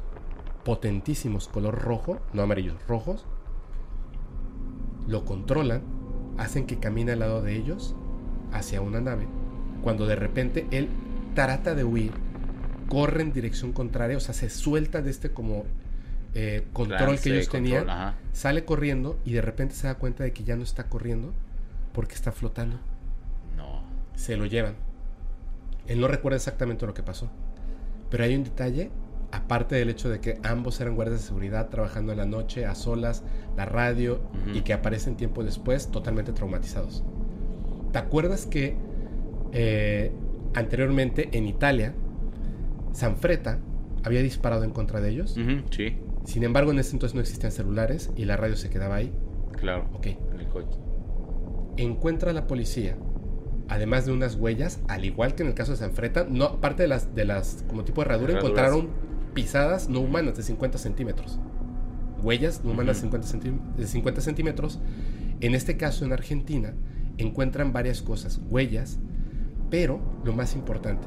[0.64, 3.26] potentísimos color rojo, no amarillos, rojos,
[5.08, 5.82] lo controlan,
[6.38, 7.96] hacen que camine al lado de ellos
[8.52, 9.26] hacia una nave,
[9.82, 10.88] cuando de repente él
[11.34, 12.12] trata de huir,
[12.88, 15.64] corre en dirección contraria, o sea, se suelta de este como
[16.34, 18.14] eh, control que ellos control, tenían, ajá.
[18.32, 21.32] sale corriendo y de repente se da cuenta de que ya no está corriendo
[21.92, 22.78] porque está flotando.
[23.56, 23.82] No.
[24.14, 24.76] Se lo llevan.
[25.86, 27.30] Él no recuerda exactamente lo que pasó.
[28.08, 28.90] Pero hay un detalle,
[29.30, 32.74] aparte del hecho de que ambos eran guardias de seguridad trabajando en la noche, a
[32.74, 33.24] solas,
[33.56, 34.20] la radio,
[34.54, 37.02] y que aparecen tiempo después totalmente traumatizados.
[37.92, 38.76] ¿Te acuerdas que
[39.52, 40.12] eh,
[40.54, 41.94] anteriormente en Italia,
[42.92, 43.58] Sanfretta
[44.02, 45.36] había disparado en contra de ellos?
[45.70, 49.12] Sí, Sin embargo, en ese entonces no existían celulares y la radio se quedaba ahí.
[49.58, 49.88] claro.
[49.94, 50.06] Ok.
[50.06, 50.78] En el coche.
[51.76, 52.96] encuentra a la policía,
[53.68, 56.88] además de unas huellas, al igual que en el caso de Sanfretta, no, aparte de
[56.88, 58.52] las, de las como tipo de herradura, Herraduras.
[58.60, 58.88] encontraron
[59.34, 61.38] pisadas no humanas de 50 centímetros.
[62.22, 63.16] Huellas no humanas Ujú.
[63.16, 64.80] de 50 centí- de 50 centímetros.
[65.40, 66.74] En este caso, en Argentina,
[67.18, 68.98] encuentran varias cosas, huellas,
[69.70, 71.06] pero lo más importante,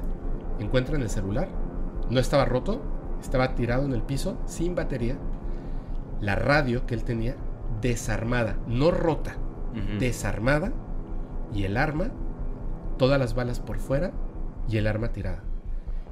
[0.60, 1.48] encuentran el celular,
[2.10, 2.82] no estaba roto,
[3.22, 5.18] estaba tirado en el piso, sin batería,
[6.22, 7.36] la radio que él tenía
[7.82, 9.36] desarmada, no rota,
[10.00, 10.72] desarmada
[11.54, 12.12] y el arma,
[12.98, 14.12] todas las balas por fuera
[14.70, 15.44] y el arma tirada.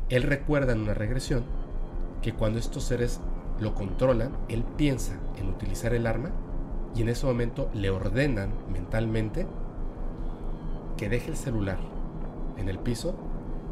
[0.10, 1.44] Él recuerda en una regresión
[2.22, 3.22] que cuando estos seres
[3.60, 6.32] lo controlan, él piensa en utilizar el arma
[6.96, 9.48] y en ese momento le ordenan mentalmente
[10.98, 11.80] que deje el celular
[12.58, 13.16] en el piso,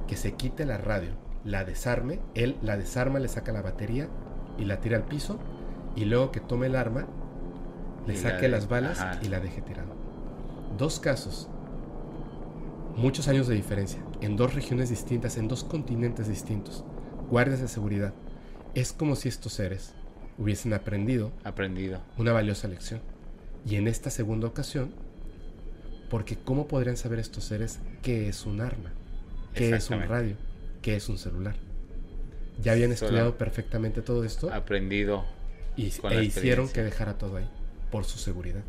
[0.08, 1.12] que se quite la radio,
[1.44, 4.08] la desarme, él la desarma, le saca la batería
[4.58, 5.40] y la tira al piso
[5.96, 7.08] y luego que tome el arma,
[8.08, 9.20] le Y saque las balas ajá.
[9.22, 9.90] y la deje tirada.
[10.78, 11.50] Dos casos,
[12.96, 16.84] muchos años de diferencia, en dos regiones distintas, en dos continentes distintos,
[17.30, 18.14] guardias de seguridad.
[18.74, 19.94] Es como si estos seres
[20.38, 22.02] hubiesen aprendido Aprendido.
[22.18, 23.02] una valiosa lección.
[23.66, 24.92] Y en esta segunda ocasión,
[26.10, 28.92] porque ¿cómo podrían saber estos seres qué es un arma?
[29.54, 30.36] ¿Qué es un radio?
[30.82, 31.56] ¿Qué es un celular?
[32.62, 35.26] Ya habían estudiado perfectamente todo esto Aprendido.
[35.76, 37.48] y, e hicieron que dejara todo ahí,
[37.92, 38.64] por su seguridad.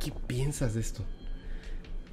[0.00, 1.04] ¿Qué piensas de esto?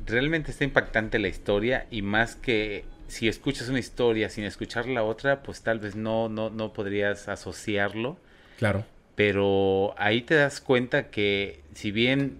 [0.05, 5.03] Realmente está impactante la historia y más que si escuchas una historia sin escuchar la
[5.03, 8.17] otra, pues tal vez no, no, no podrías asociarlo.
[8.57, 8.85] Claro,
[9.15, 12.39] Pero ahí te das cuenta que si bien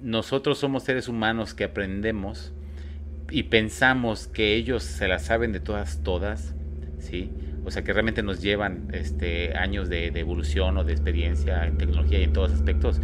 [0.00, 2.52] nosotros somos seres humanos que aprendemos
[3.30, 6.54] y pensamos que ellos se la saben de todas, todas,
[6.98, 7.30] ¿sí?
[7.64, 11.76] O sea que realmente nos llevan este, años de, de evolución o de experiencia en
[11.78, 13.00] tecnología y en todos aspectos,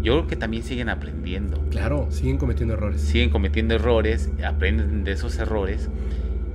[0.00, 3.00] yo creo que también siguen aprendiendo claro, siguen cometiendo errores.
[3.00, 5.88] siguen cometiendo errores, aprenden de esos errores.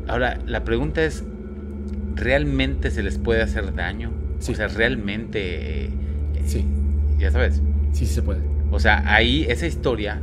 [0.07, 1.25] Ahora, la pregunta es,
[2.15, 4.11] ¿realmente se les puede hacer daño?
[4.39, 4.53] Sí.
[4.53, 5.89] O sea, realmente, eh,
[6.45, 6.65] Sí,
[7.17, 8.41] ya sabes, sí, sí se puede.
[8.71, 10.21] o sea, ahí esa historia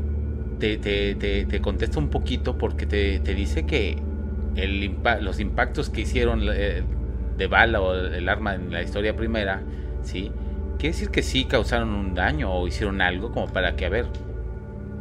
[0.60, 3.98] te, te, te, te contesta un poquito porque te, te dice que
[4.54, 6.82] el impa- los impactos que hicieron eh,
[7.36, 9.62] de bala o el arma en la historia primera,
[10.02, 10.30] ¿sí?
[10.78, 14.06] Quiere decir que sí causaron un daño o hicieron algo como para que, a ver,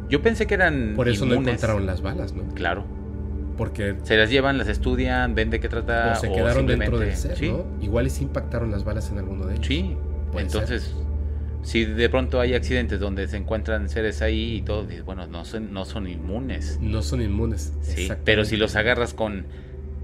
[0.08, 2.42] Yo pensé que eran Por eso no encontraron las balas, ¿no?
[2.54, 2.84] Claro.
[3.56, 6.12] Porque Se las llevan, las estudian, ven de qué trata.
[6.12, 7.64] o se quedaron dentro del ser, sí, ¿no?
[7.80, 9.66] Igual y impactaron las balas en alguno de ellos.
[9.66, 9.96] Sí.
[10.36, 10.94] Entonces,
[11.62, 15.72] si de pronto hay accidentes donde se encuentran seres ahí y todo, bueno, no son,
[15.72, 16.78] no son inmunes.
[16.80, 17.72] No son inmunes.
[17.82, 19.46] Sí, pero si los agarras con,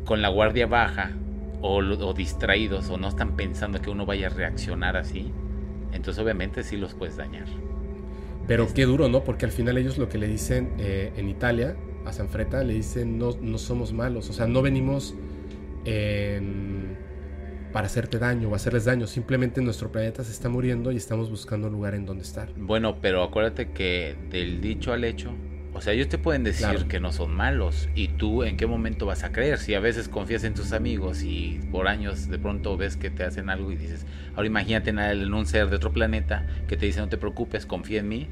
[0.05, 1.13] con la guardia baja
[1.63, 5.33] o, o distraídos o no están pensando que uno vaya a reaccionar así,
[5.93, 7.47] entonces obviamente sí los puedes dañar.
[8.47, 9.25] Pero qué duro, ¿no?
[9.25, 13.19] Porque al final ellos lo que le dicen eh, en Italia, a Sanfreta, le dicen
[13.19, 14.31] no, no somos malos.
[14.31, 15.15] O sea, no venimos
[15.85, 16.86] en-
[17.77, 19.07] para hacerte daño o hacerles daño.
[19.07, 22.49] Simplemente nuestro planeta se está muriendo y estamos buscando un lugar en donde estar.
[22.57, 25.35] Bueno, pero acuérdate que del dicho al hecho,
[25.75, 26.89] o sea, ellos te pueden decir Claro.
[26.89, 29.59] que no son malos y tú en qué momento vas a creer.
[29.59, 33.25] Si a veces confías en tus amigos y por años de pronto ves que te
[33.25, 37.01] hacen algo y dices, ahora imagínate en un ser de otro planeta que te dice
[37.01, 38.27] no te preocupes, confía en mí.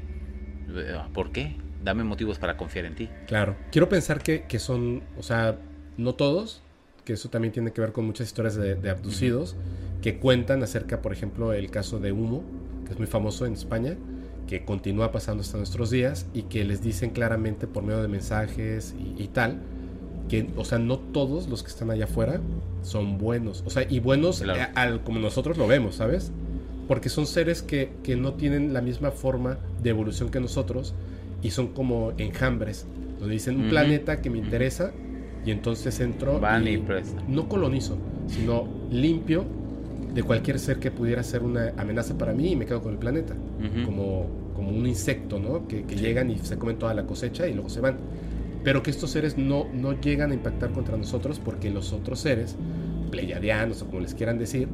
[0.75, 1.55] Eh, ¿Por qué?
[1.83, 3.09] Dame motivos para confiar en ti.
[3.27, 3.55] Claro.
[3.71, 5.59] Quiero pensar que, que son, o sea,
[5.97, 6.63] no todos,
[7.05, 9.55] que eso también tiene que ver con muchas historias de, de abducidos,
[10.01, 12.43] que cuentan acerca, por ejemplo, el caso de Humo,
[12.85, 13.95] que es muy famoso en España,
[14.47, 18.93] que continúa pasando hasta nuestros días y que les dicen claramente por medio de mensajes
[18.99, 19.59] y, y tal,
[20.29, 22.41] que, o sea, no todos los que están allá afuera
[22.81, 24.59] son buenos, o sea, y buenos Claro.
[24.61, 26.31] eh, al- como nosotros lo vemos, ¿sabes?
[26.87, 30.93] Porque son seres que, que no tienen la misma forma de evolución que nosotros
[31.41, 32.85] y son como enjambres,
[33.19, 34.91] donde dicen un planeta que me interesa
[35.45, 37.23] y entonces entro Van y prestan.
[37.27, 39.45] no colonizo, sino limpio
[40.13, 42.97] de cualquier ser que pudiera ser una amenaza para mí y me quedo con el
[42.97, 43.35] planeta,
[43.85, 45.67] como, como un insecto, ¿no?
[45.67, 46.01] Que, que Sí.
[46.03, 47.97] llegan y se comen toda la cosecha y luego se van.
[48.63, 52.55] Pero que estos seres no, no llegan a impactar contra nosotros porque los otros seres,
[53.11, 54.67] pleyadianos o como les quieran decir,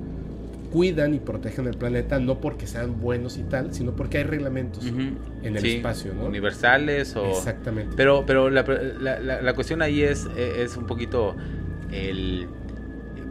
[0.72, 4.86] cuidan y protegen el planeta no porque sean buenos y tal, sino porque hay reglamentos
[4.86, 6.26] en el Sí, espacio, ¿no?
[6.26, 7.30] Universales o...
[7.30, 7.94] Exactamente.
[7.98, 11.36] Pero, pero la, la- la- cuestión ahí es, es un poquito
[11.92, 12.48] el...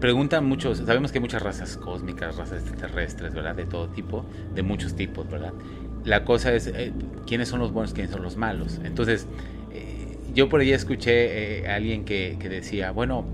[0.01, 3.55] Preguntan muchos, sabemos que hay muchas razas cósmicas, razas extraterrestres, ¿verdad?
[3.55, 4.25] De todo tipo,
[4.55, 5.53] de muchos tipos, ¿verdad?
[6.05, 6.93] La cosa es, eh,
[7.27, 8.81] ¿quiénes son los buenos, quiénes son los malos?
[8.83, 9.27] Entonces,
[9.73, 13.27] eh, yo por ahí escuché eh, a alguien que, que decía, bueno,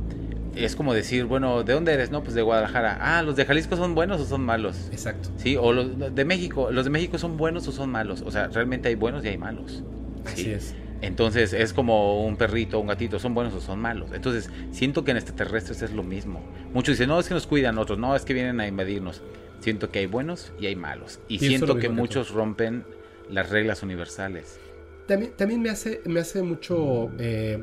[0.65, 2.11] es como decir, bueno, ¿de dónde eres?
[2.11, 2.99] No, pues de Guadalajara.
[3.01, 4.89] Ah, ¿los de Jalisco son buenos o son malos?
[4.91, 5.31] Exacto.
[5.37, 8.23] Sí, o los de México, ¿los de México son buenos o son malos?
[8.27, 9.83] O sea, realmente hay buenos y hay malos.
[10.25, 10.51] Así Sí.
[10.53, 10.75] es.
[11.03, 14.11] Entonces es como un perrito, un gatito, son buenos o son malos.
[14.15, 16.41] Entonces siento que en extraterrestres es lo mismo.
[16.73, 19.23] Muchos dicen, no, es que nos cuidan, otros, no, es que vienen a invadirnos.
[19.61, 21.21] Siento que hay buenos y hay malos.
[21.29, 22.85] Y Pienso siento que muchos rompen
[23.31, 24.59] las reglas universales.
[25.07, 27.11] También, también me hace, me hace mucho.
[27.19, 27.63] eh,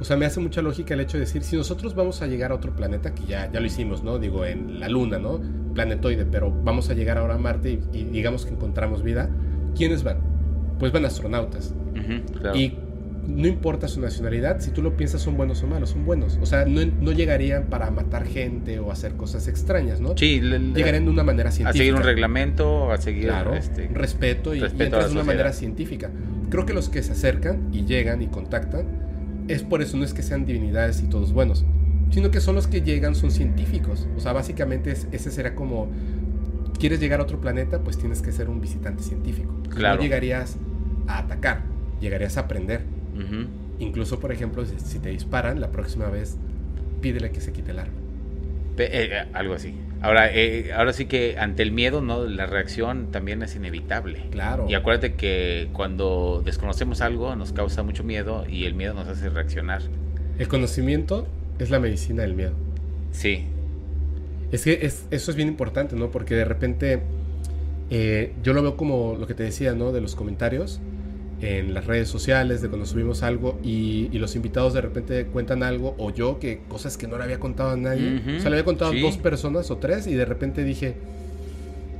[0.00, 2.50] o sea, me hace mucha lógica el hecho de decir, si nosotros vamos a llegar
[2.52, 4.18] a otro planeta, que ya, ya lo hicimos, ¿no?
[4.18, 5.40] Digo, en la Luna, ¿no?
[5.74, 9.30] Planetoide, pero vamos a llegar ahora a Marte y, y digamos que encontramos vida,
[9.76, 10.18] ¿quiénes van?
[10.78, 11.74] Pues van astronautas.
[11.92, 12.56] Ujú, claro.
[12.58, 12.78] Y
[13.26, 16.38] no importa su nacionalidad, si tú lo piensas, son buenos o malos, son buenos.
[16.42, 20.14] O sea, no, no llegarían para matar gente o hacer cosas extrañas, ¿no?
[20.16, 21.78] sí, le- le- Llegarían de una manera a científica.
[21.82, 25.24] seguir un reglamento, a seguir Claro, este, respeto y, respeto y a entras de una
[25.24, 26.10] manera científica.
[26.50, 28.86] Creo que los que se acercan y llegan y contactan,
[29.48, 31.64] es por eso, no es que sean divinidades y todos buenos,
[32.10, 34.06] sino que son los que llegan, son científicos.
[34.16, 35.88] O sea, básicamente es- ese será como,
[36.78, 37.80] ¿quieres llegar a otro planeta?
[37.80, 39.54] Pues tienes que ser un visitante científico.
[39.70, 39.96] Claro.
[39.96, 40.56] No llegarías
[41.06, 41.62] a atacar,
[42.00, 42.82] llegarías a aprender.
[43.78, 46.36] Incluso, por ejemplo, si, si te disparan, la próxima vez
[47.00, 47.92] pídele que se quite el arma.
[48.76, 49.74] Pe- eh, algo así.
[50.04, 54.26] Ahora, eh, ahora sí que ante el miedo, no, la reacción también es inevitable.
[54.30, 54.66] Claro.
[54.68, 59.30] Y acuérdate que cuando desconocemos algo nos causa mucho miedo y el miedo nos hace
[59.30, 59.80] reaccionar.
[60.38, 61.26] El conocimiento
[61.58, 62.52] es la medicina del miedo.
[63.12, 63.46] Sí,
[64.52, 66.10] Es que es- eso es bien importante, ¿no?
[66.10, 67.00] Porque de repente
[67.90, 69.90] eh, yo lo veo como lo que te decía, ¿no?
[69.90, 70.80] De los comentarios
[71.44, 75.62] en las redes sociales, de cuando subimos algo y, y los invitados de repente cuentan
[75.62, 78.16] algo, o yo, que cosas que no le había contado a nadie.
[78.16, 78.98] Ujú, O sea, le había contado sí.
[78.98, 80.94] a dos personas o tres y de repente dije,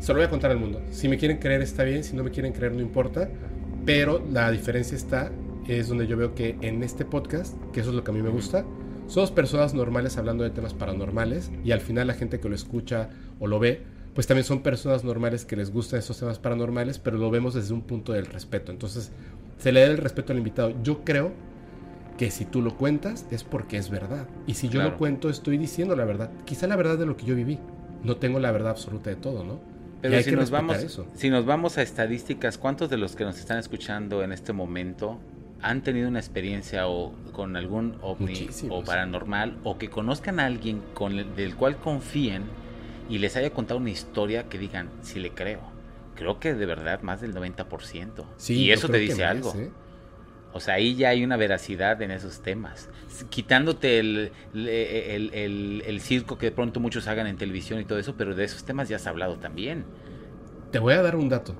[0.01, 0.80] se lo voy a contar al mundo.
[0.90, 3.28] Si me quieren creer está bien, si no me quieren creer no importa.
[3.84, 5.30] Pero la diferencia está,
[5.68, 8.22] es donde yo veo que en este podcast, que eso es lo que a mí
[8.22, 8.64] me gusta,
[9.09, 13.11] somos personas normales hablando de temas paranormales y al final la gente que lo escucha
[13.38, 13.82] o lo ve,
[14.14, 17.74] pues también son personas normales que les gustan esos temas paranormales, pero lo vemos desde
[17.74, 18.70] un punto del respeto.
[18.72, 19.11] Entonces,
[19.59, 20.72] se le da el respeto al invitado.
[20.82, 21.32] Yo creo
[22.18, 24.26] que si tú lo cuentas es porque es verdad.
[24.46, 24.90] Y si yo Claro.
[24.90, 26.30] lo cuento, estoy diciendo la verdad.
[26.44, 27.59] Quizá la verdad de lo que yo viví.
[28.02, 29.59] No tengo la verdad absoluta de todo, ¿no?
[30.02, 31.07] Pero si nos, vamos, eso.
[31.14, 35.18] si nos vamos a estadísticas, ¿cuántos de los que nos están escuchando en este momento
[35.62, 38.82] han tenido una experiencia o con algún ovni Muchísimos.
[38.82, 42.42] o paranormal o que conozcan a alguien con el- del cual confíen
[43.09, 45.61] y les haya contado una historia que digan, si le creo?
[46.14, 48.24] Creo que de verdad más del 90%.
[48.36, 49.52] Sí, y eso te dice más, algo.
[49.56, 49.70] ¿eh?
[50.52, 52.88] O sea, ahí ya hay una veracidad en esos temas.
[53.28, 57.98] Quitándote el, el, el- el circo que de pronto muchos hagan en televisión y todo
[57.98, 59.84] eso, pero de esos temas ya has hablado también.
[60.70, 61.56] Te voy a dar un dato,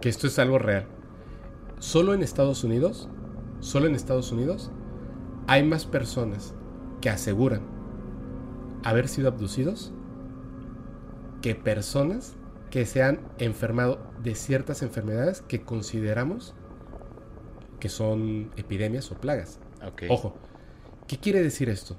[0.00, 0.86] que esto es algo real.
[1.78, 3.08] Solo en Estados Unidos,
[3.60, 4.72] solo en Estados Unidos,
[5.46, 6.54] hay más personas
[7.00, 7.62] que aseguran
[8.82, 9.92] haber sido abducidos
[11.42, 12.36] que personas
[12.74, 16.56] que se han enfermado de ciertas enfermedades que consideramos
[17.78, 19.60] que son epidemias o plagas.
[20.10, 20.34] Ojo,
[21.06, 21.94] ¿qué quiere decir esto?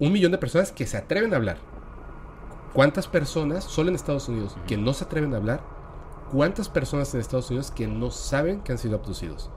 [0.00, 1.58] Un millón de personas que se atreven a hablar.
[2.72, 5.62] ¿Cuántas personas, solo en Estados Unidos, que no se atreven a hablar?
[6.32, 9.50] ¿Cuántas personas en Estados Unidos que no saben que han sido abducidos?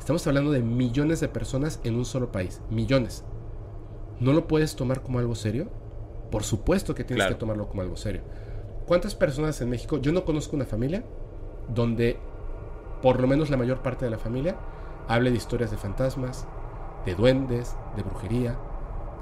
[0.00, 2.60] Estamos hablando de millones de personas en un solo país.
[2.70, 3.24] Millones.
[4.18, 5.70] ¿No lo puedes tomar como algo serio?
[6.32, 7.36] Por supuesto que tienes Claro.
[7.36, 8.22] que tomarlo como algo serio.
[8.86, 9.98] ¿Cuántas personas en México?
[9.98, 11.04] Yo no conozco una familia
[11.68, 12.18] donde
[13.00, 14.56] por lo menos la mayor parte de la familia
[15.08, 16.46] hable de historias de fantasmas,
[17.06, 18.58] de duendes, de brujería.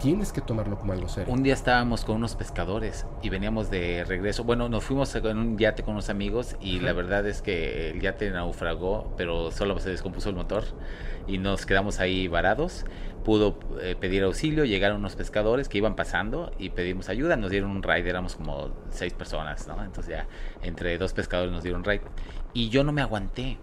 [0.01, 1.33] Tienes que tomarlo como algo serio.
[1.33, 4.43] Un día estábamos con unos pescadores y veníamos de regreso.
[4.43, 8.01] Bueno, nos fuimos en un yate con unos amigos y la verdad es que el
[8.01, 10.65] yate naufragó, pero solo se descompuso el motor
[11.29, 12.85] y nos quedamos ahí varados.
[13.25, 17.37] Pudo eh, pedir auxilio, llegaron unos pescadores que iban pasando y pedimos ayuda.
[17.37, 19.83] Nos dieron un ride, éramos como seis personas, ¿no?
[19.85, 20.27] Entonces ya
[20.63, 22.03] entre dos pescadores nos dieron ride.
[22.53, 23.59] Y yo no me aguanté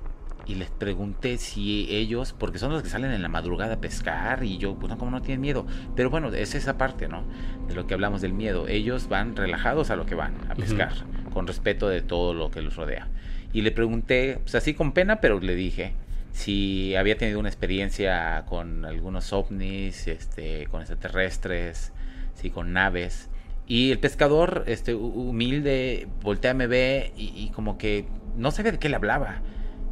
[0.49, 4.43] y les pregunté si ellos, porque son los que salen en la madrugada a pescar,
[4.43, 5.67] y yo, pues no, como no tienen miedo.
[5.95, 7.23] Pero bueno, es esa parte, ¿no?
[7.67, 8.67] De lo que hablamos del miedo.
[8.67, 10.93] Ellos van relajados a lo que van, a pescar,
[11.33, 13.09] con respeto de todo lo que los rodea.
[13.53, 15.93] Y le pregunté, pues así con pena, pero le dije
[16.31, 21.91] si había tenido una experiencia con algunos ovnis, este, con extraterrestres,
[22.35, 23.29] sí, con naves.
[23.67, 28.05] Y el pescador, este, hu- humilde, voltea, me ve y, y como que
[28.35, 29.41] no sabía de qué le hablaba.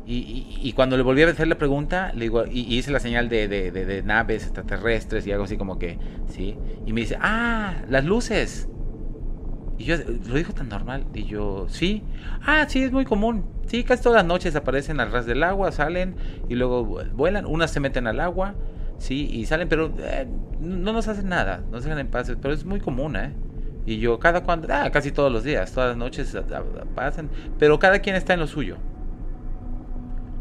[0.05, 3.27] Y, y- cuando le volví a hacer la pregunta, le digo, y hice la señal
[3.27, 5.97] de, de- de- de naves extraterrestres y algo así como que,
[6.29, 6.55] sí.
[6.85, 8.69] Y me dice, ah, las luces.
[9.77, 11.05] Y yo, lo dijo tan normal.
[11.13, 12.03] Y yo, sí.
[12.45, 13.43] Ah, sí, es muy común.
[13.67, 16.15] Sí, casi todas las noches aparecen al ras del agua, salen
[16.49, 17.45] y luego vuelan.
[17.45, 18.55] Unas se meten al agua,
[18.97, 20.25] sí, y salen, pero eh,
[20.59, 22.31] no nos hacen nada, nos dejan en paz.
[22.41, 23.33] Pero es muy común, ¿eh?
[23.85, 26.35] Y yo, cada cuando, ah, casi todos los días, todas las noches
[26.95, 28.77] pasan, pero cada quien está en lo suyo.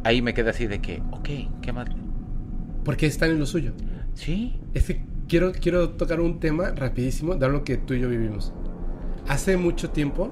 [0.04, 1.28] Ahí me queda así de que, ok,
[1.62, 1.88] ¿qué más?
[2.84, 3.72] Porque están en lo suyo.
[4.14, 8.08] Sí, Es que quiero, quiero tocar un tema rapidísimo de algo que tú y yo
[8.08, 8.52] vivimos.
[9.28, 10.30] Hace mucho tiempo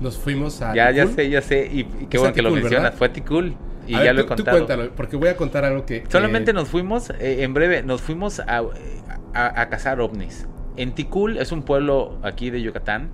[0.00, 0.74] nos fuimos a...
[0.74, 1.68] ya, ya sé, ya sé.
[1.72, 2.98] Y, y qué bueno que lo Aticul, mencionas, ¿verdad?
[2.98, 3.54] fue Tikul.
[3.86, 4.56] Y A ya ver, lo he tú- tú contado.
[4.58, 6.04] cuéntalo, porque voy a contar algo que...
[6.08, 8.62] Solamente nos fuimos, eh, en breve, nos fuimos a,
[9.34, 10.46] a, a cazar ovnis.
[10.76, 13.10] En Tikul es un pueblo aquí de Yucatán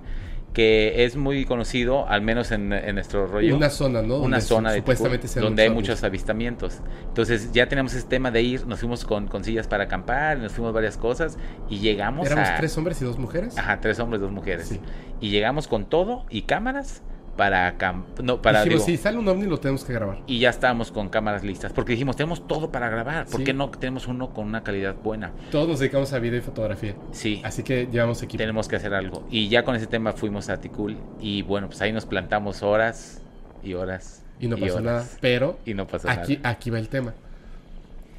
[0.53, 3.55] que es muy conocido, al menos en, en nuestro rollo.
[3.55, 4.17] Una zona, ¿no?
[4.17, 6.79] Una Donde zona de supuestamente donde hay muchos avistamientos.
[7.07, 10.51] Entonces ya tenemos ese tema de ir, nos fuimos con, con sillas para acampar, nos
[10.51, 11.37] fuimos varias cosas
[11.69, 12.55] y llegamos Éramos a...
[12.57, 13.57] tres hombres y dos mujeres.
[13.57, 14.67] Ajá, tres hombres, dos mujeres.
[14.67, 14.79] Sí.
[15.21, 17.01] Y llegamos con todo y cámaras
[17.41, 17.75] para...
[18.21, 20.19] No, para Dijimos, digo, si sale un ovni lo tenemos que grabar.
[20.27, 21.73] y ya estábamos con cámaras listas.
[21.73, 23.25] Porque dijimos, tenemos todo para grabar.
[23.25, 23.43] ¿Por Sí.
[23.45, 25.31] qué no tenemos uno con una calidad buena?
[25.51, 26.93] Todos nos dedicamos a video y fotografía.
[27.11, 28.37] Sí, Así que llevamos equipo.
[28.37, 29.25] tenemos que hacer algo.
[29.31, 30.97] Y ya con ese tema fuimos a Tikul.
[31.19, 33.21] Y bueno, pues ahí nos plantamos horas
[33.63, 34.23] y horas.
[34.39, 34.83] Y no pasó horas.
[34.85, 35.05] nada.
[35.19, 36.49] Pero Y no pasó aquí, nada.
[36.49, 37.13] aquí va el tema.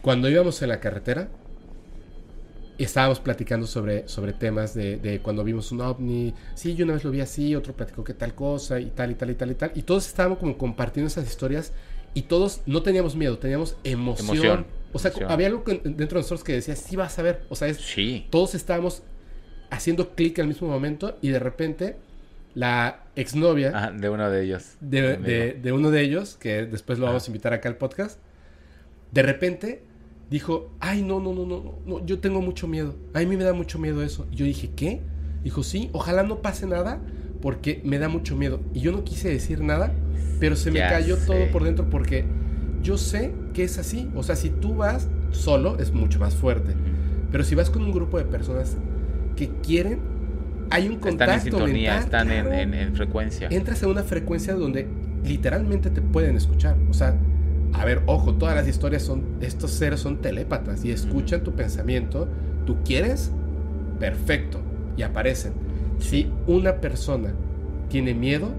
[0.00, 1.28] Cuando íbamos en la carretera,
[2.78, 6.34] estábamos platicando sobre, sobre temas de, de cuando vimos un ovni.
[6.54, 9.14] Sí, yo una vez lo vi así, otro platicó que tal cosa y tal y
[9.14, 9.72] tal y tal y tal.
[9.74, 11.72] Y todos estábamos como compartiendo esas historias
[12.14, 14.36] y todos no teníamos miedo, teníamos emoción.
[14.36, 15.30] Emoción, O sea, emoción.
[15.30, 17.42] había algo dentro de nosotros que decía, sí vas a ver.
[17.48, 18.26] O sea, es, Sí.
[18.30, 19.02] todos estábamos
[19.70, 21.96] haciendo clic al mismo momento y de repente
[22.54, 24.76] la exnovia Ajá, de uno de ellos.
[24.80, 28.18] de- de uno de ellos, que después lo vamos a invitar acá al podcast,
[29.10, 29.82] de repente
[30.32, 32.96] dijo, ay, no, no, no, no, no, yo tengo mucho miedo.
[33.14, 34.26] A mí me da mucho miedo eso.
[34.32, 35.00] Y yo dije, ¿qué?
[35.44, 37.00] Dijo, sí, ojalá no pase nada
[37.40, 38.60] porque me da mucho miedo.
[38.74, 39.92] Y yo no quise decir nada,
[40.40, 41.26] pero se me Ya cayó sé.
[41.26, 42.24] todo por dentro porque
[42.82, 44.10] yo sé que es así.
[44.14, 46.74] O sea, si tú vas solo, es mucho más fuerte.
[47.30, 48.76] Pero si vas con un grupo de personas
[49.36, 50.00] que quieren,
[50.70, 53.48] hay un contacto Están en sintonía, mental, están en, en- en frecuencia.
[53.50, 54.86] entras en una frecuencia donde
[55.24, 56.76] literalmente te pueden escuchar.
[56.90, 57.16] O sea,
[57.72, 62.28] a ver, ojo, todas las historias son, estos seres son telépatas y escuchan tu pensamiento.
[62.66, 63.32] ¿Tú quieres?
[63.98, 64.60] Perfecto.
[64.96, 65.52] Y aparecen.
[65.98, 67.32] Si una persona
[67.88, 68.50] tiene miedo,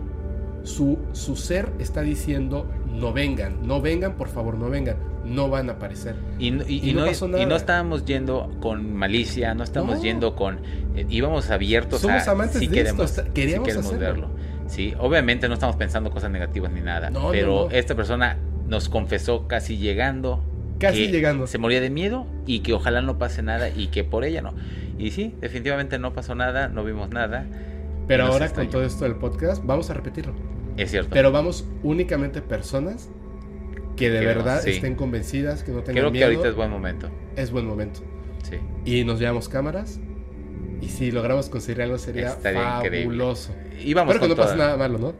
[0.63, 4.95] su, su ser está diciendo, no vengan, no vengan, por favor, no vengan.
[5.25, 6.15] No van a aparecer.
[6.37, 7.05] Y, no- y- Y no
[7.39, 10.03] y no estábamos yendo con malicia, no estábamos No.
[10.03, 10.59] yendo con...
[10.95, 12.31] eh, íbamos abiertos Somos a...
[12.31, 14.05] amantes de queremos, esto, queríamos queremos hacerlo.
[14.27, 14.29] verlo.
[14.67, 18.37] Sí, obviamente no estamos pensando cosas negativas ni nada, pero esta persona
[18.73, 20.43] nos confesó casi llegando.
[20.79, 21.45] Casi que llegando.
[21.47, 24.53] Se moría de miedo y que ojalá no pase nada y que por ella no.
[24.97, 27.45] Y sí, definitivamente no pasó nada, no vimos nada.
[28.07, 30.33] Pero y ahora con todo esto del podcast, vamos a repetirlo.
[30.75, 31.11] Es cierto.
[31.13, 33.09] Pero vamos únicamente personas
[33.95, 34.71] que de Que- verdad sí.
[34.71, 36.25] estén convencidas, que no tengan Creo que miedo.
[36.25, 37.09] ahorita es buen momento.
[37.35, 37.99] es buen momento.
[38.49, 38.57] Sí.
[38.85, 39.99] Y nos llevamos cámaras.
[40.81, 43.03] Y si logramos conseguir algo sería Estaría increíble.
[43.03, 43.55] fabuloso.
[43.85, 44.65] Y vamos Espero que no pase toda.
[44.65, 45.13] nada malo, ¿no?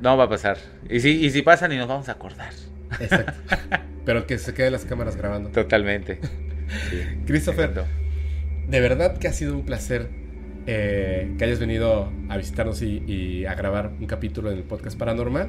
[0.00, 0.56] No va a pasar.
[0.88, 2.52] Y si, y si pasa, ni nos vamos a acordar.
[3.00, 3.32] Exacto.
[4.04, 5.50] Pero que se queden las cámaras grabando.
[5.50, 6.18] Totalmente.
[6.90, 7.00] Sí.
[7.26, 7.84] Christopher,
[8.68, 10.08] de verdad que ha sido un placer
[10.66, 14.98] eh, que hayas venido a visitarnos y, y a grabar un capítulo en el podcast
[14.98, 15.48] paranormal.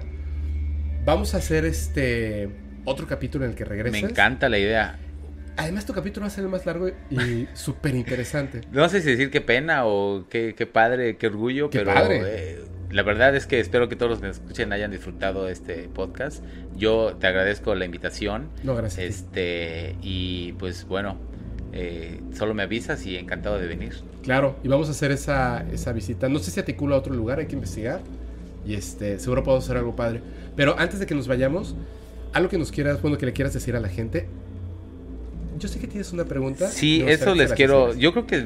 [1.05, 2.49] Vamos a hacer este
[2.85, 4.03] otro capítulo en el que Me regreses.
[4.09, 4.99] encanta la idea.
[5.55, 8.61] Además, tu capítulo va a ser el más largo y súper interesante.
[8.71, 12.21] No sé si decir qué pena o qué, qué padre, qué orgullo, Qué pero padre.
[12.25, 12.59] eh,
[12.93, 16.43] la verdad es que espero que todos los que nos escuchen hayan disfrutado este podcast.
[16.77, 18.49] Yo te agradezco la invitación.
[18.63, 19.05] No, gracias.
[19.05, 21.17] Este, y pues bueno,
[21.73, 23.95] eh, solo me avisas y encantado de venir.
[24.21, 26.29] Claro, y vamos a hacer esa, esa visita.
[26.29, 28.01] No sé si articula a otro lugar, hay que investigar.
[28.65, 30.21] Y este, seguro podemos hacer algo padre.
[30.55, 31.75] Pero antes de que nos vayamos,
[32.31, 34.27] algo que nos quieras, bueno, que le quieras decir a la gente.
[35.59, 36.67] Yo sé que tienes una pregunta.
[36.69, 37.93] Sí, eso les quiero.
[37.93, 38.45] Yo creo que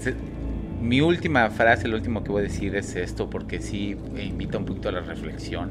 [0.00, 0.14] se-
[0.82, 4.58] mi última frase, lo último que voy a decir es esto, porque sí eh, invita
[4.58, 5.70] un poquito a la reflexión.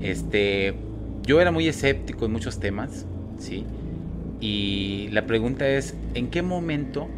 [0.00, 0.74] Este,
[1.22, 3.06] yo era muy escéptico en muchos temas,
[3.38, 3.64] sí.
[4.40, 7.08] Y la pregunta es, ¿en qué momento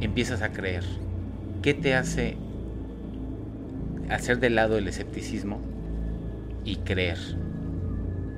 [0.00, 0.84] empiezas a creer?
[1.62, 2.36] ¿Qué te hace
[4.10, 5.60] hacer de lado el escepticismo
[6.64, 7.18] y creer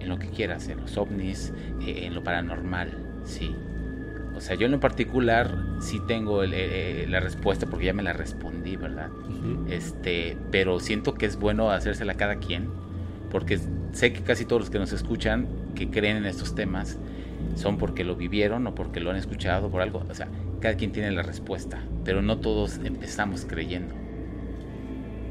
[0.01, 1.53] en lo que quieras, en los ovnis,
[1.87, 3.55] eh, en lo paranormal, sí.
[4.41, 5.51] O sea, yo en lo particular
[5.83, 9.11] sí tengo el- eh, la respuesta porque ya me la respondí, ¿verdad?
[9.71, 12.67] Este, pero siento que es bueno hacérsela a cada quien,
[13.31, 13.59] porque
[13.93, 16.97] sé que casi todos los que nos escuchan, que creen en estos temas,
[17.55, 20.03] son porque lo vivieron o porque lo han escuchado por algo.
[20.09, 20.29] O sea,
[20.63, 23.95] cada quien tiene la respuesta, pero no todos empezamos creyendo.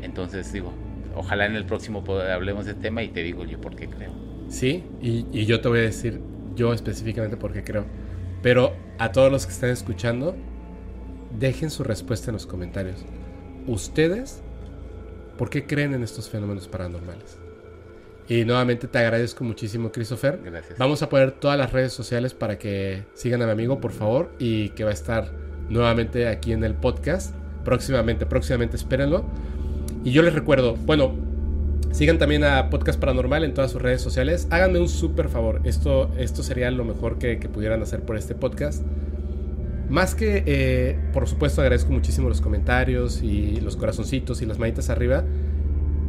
[0.03, 0.72] Entonces digo,
[1.16, 4.12] ojalá en el próximo hablemos del tema y te digo yo por qué creo.
[4.49, 6.20] Sí, y, y yo te voy a decir
[6.55, 7.86] yo específicamente porque creo.
[8.41, 10.35] Pero a todos los que están escuchando,
[11.37, 13.03] dejen su respuesta en los comentarios.
[13.67, 14.41] ¿Ustedes
[15.37, 17.37] por qué creen en estos fenómenos paranormales?
[18.27, 20.39] Y nuevamente te agradezco muchísimo, Christopher.
[20.43, 20.77] Gracias.
[20.77, 24.31] Vamos a poner todas las redes sociales para que sigan a mi amigo, por favor,
[24.37, 25.31] y que va a estar
[25.67, 27.33] nuevamente aquí en el podcast.
[27.65, 29.25] Próximamente, próximamente, espérenlo.
[30.03, 31.15] Y yo les recuerdo, bueno,
[31.91, 34.47] sigan también a Podcast Paranormal en todas sus redes sociales.
[34.51, 35.61] Háganme un súper favor.
[35.63, 38.83] Esto, esto sería lo mejor que, pudieran hacer por este podcast.
[39.89, 44.89] Más que, eh, por supuesto, agradezco muchísimo los comentarios y los corazoncitos y las manitas
[44.89, 45.23] arriba.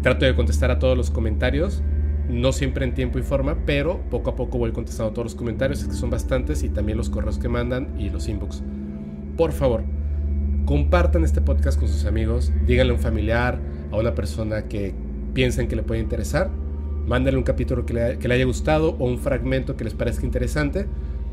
[0.02, 1.82] Trato de contestar a todos los comentarios.
[2.28, 5.82] No siempre en tiempo y forma, pero poco a poco voy contestando todos los comentarios,
[5.84, 8.62] que son bastantes, y también los correos que mandan y los inbox.
[9.36, 9.82] Por favor,
[10.64, 13.58] compartan este podcast con sus amigos, díganle a un familiar,
[13.90, 14.94] a una persona que
[15.34, 16.50] piensen que le puede interesar,
[17.06, 20.26] mándenle un capítulo que le, que le haya gustado o un fragmento que les parezca
[20.26, 20.86] interesante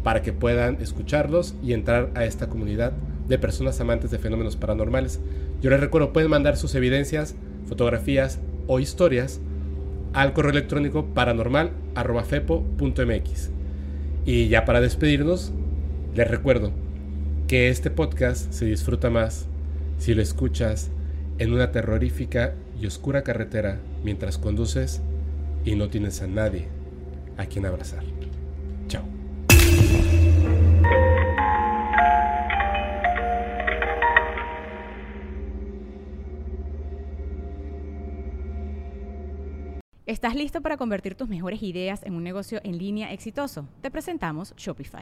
[0.03, 2.93] para que puedan escucharlos y entrar a esta comunidad
[3.27, 5.19] de personas amantes de fenómenos paranormales.
[5.61, 7.35] Yo les recuerdo, pueden mandar sus evidencias,
[7.67, 9.39] fotografías o historias
[10.13, 13.49] al correo electrónico paranormal.fepo.mx.
[14.25, 15.53] Y ya para despedirnos,
[16.15, 16.71] les recuerdo
[17.47, 19.47] que este podcast se disfruta más
[19.97, 20.91] si lo escuchas
[21.37, 25.01] en una terrorífica y oscura carretera mientras conduces
[25.65, 26.67] y no tienes a nadie
[27.37, 28.03] a quien abrazar.
[28.87, 29.03] Chao.
[40.05, 43.67] ¿Estás listo para convertir tus mejores ideas en un negocio en línea exitoso?
[43.81, 45.01] Te presentamos Shopify.